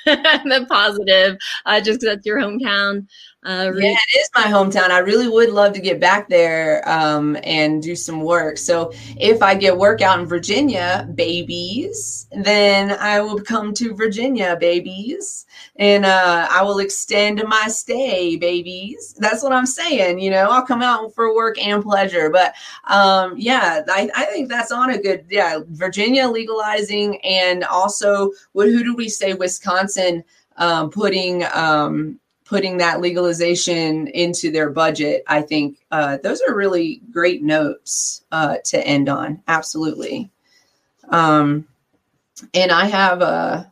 [0.04, 1.36] the positive,
[1.66, 3.06] uh, just because that's your hometown.
[3.42, 4.90] Uh, yeah, it is my hometown.
[4.90, 8.58] I really would love to get back there um, and do some work.
[8.58, 14.58] So if I get work out in Virginia, babies, then I will come to Virginia,
[14.60, 15.46] babies,
[15.76, 19.14] and uh, I will extend my stay, babies.
[19.18, 20.18] That's what I'm saying.
[20.18, 22.28] You know, I'll come out for work and pleasure.
[22.28, 22.52] But
[22.88, 25.24] um, yeah, I, I think that's on a good.
[25.30, 28.66] Yeah, Virginia legalizing, and also, what?
[28.68, 29.32] Who do we say?
[29.32, 30.24] Wisconsin
[30.58, 31.44] um, putting.
[31.54, 38.24] Um, putting that legalization into their budget, I think uh, those are really great notes
[38.32, 39.40] uh, to end on.
[39.46, 40.28] Absolutely.
[41.10, 41.68] Um,
[42.52, 43.64] and I have a, uh,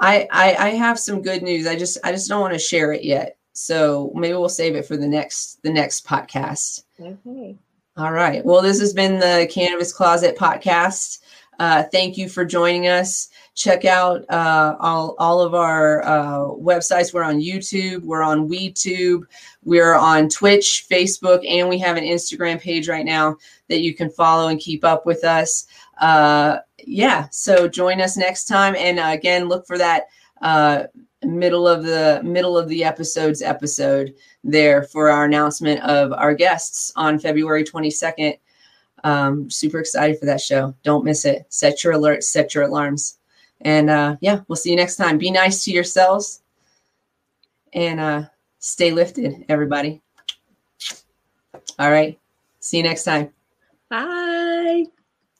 [0.00, 1.68] I, I, I have some good news.
[1.68, 3.36] I just I just don't want to share it yet.
[3.52, 6.82] So maybe we'll save it for the next the next podcast.
[7.00, 7.56] Okay.
[7.96, 8.44] All right.
[8.44, 11.18] Well, this has been the Cannabis Closet podcast.
[11.58, 13.28] Uh, thank you for joining us
[13.58, 17.12] check out uh, all, all of our uh, websites.
[17.12, 19.22] We're on YouTube, we're on WeedTube,
[19.64, 23.36] we're on Twitch, Facebook, and we have an Instagram page right now
[23.68, 25.66] that you can follow and keep up with us.
[26.00, 30.04] Uh, yeah, so join us next time, and uh, again, look for that
[30.40, 30.84] uh,
[31.24, 34.14] middle of the middle of the episodes episode
[34.44, 38.38] there for our announcement of our guests on February 22nd.
[39.02, 40.76] Um, super excited for that show.
[40.84, 41.46] Don't miss it.
[41.48, 43.18] Set your alerts, set your alarms.
[43.62, 45.18] And uh, yeah, we'll see you next time.
[45.18, 46.42] Be nice to yourselves
[47.72, 48.22] and uh,
[48.58, 50.00] stay lifted, everybody.
[51.78, 52.18] All right.
[52.60, 53.30] See you next time.
[53.88, 54.84] Bye.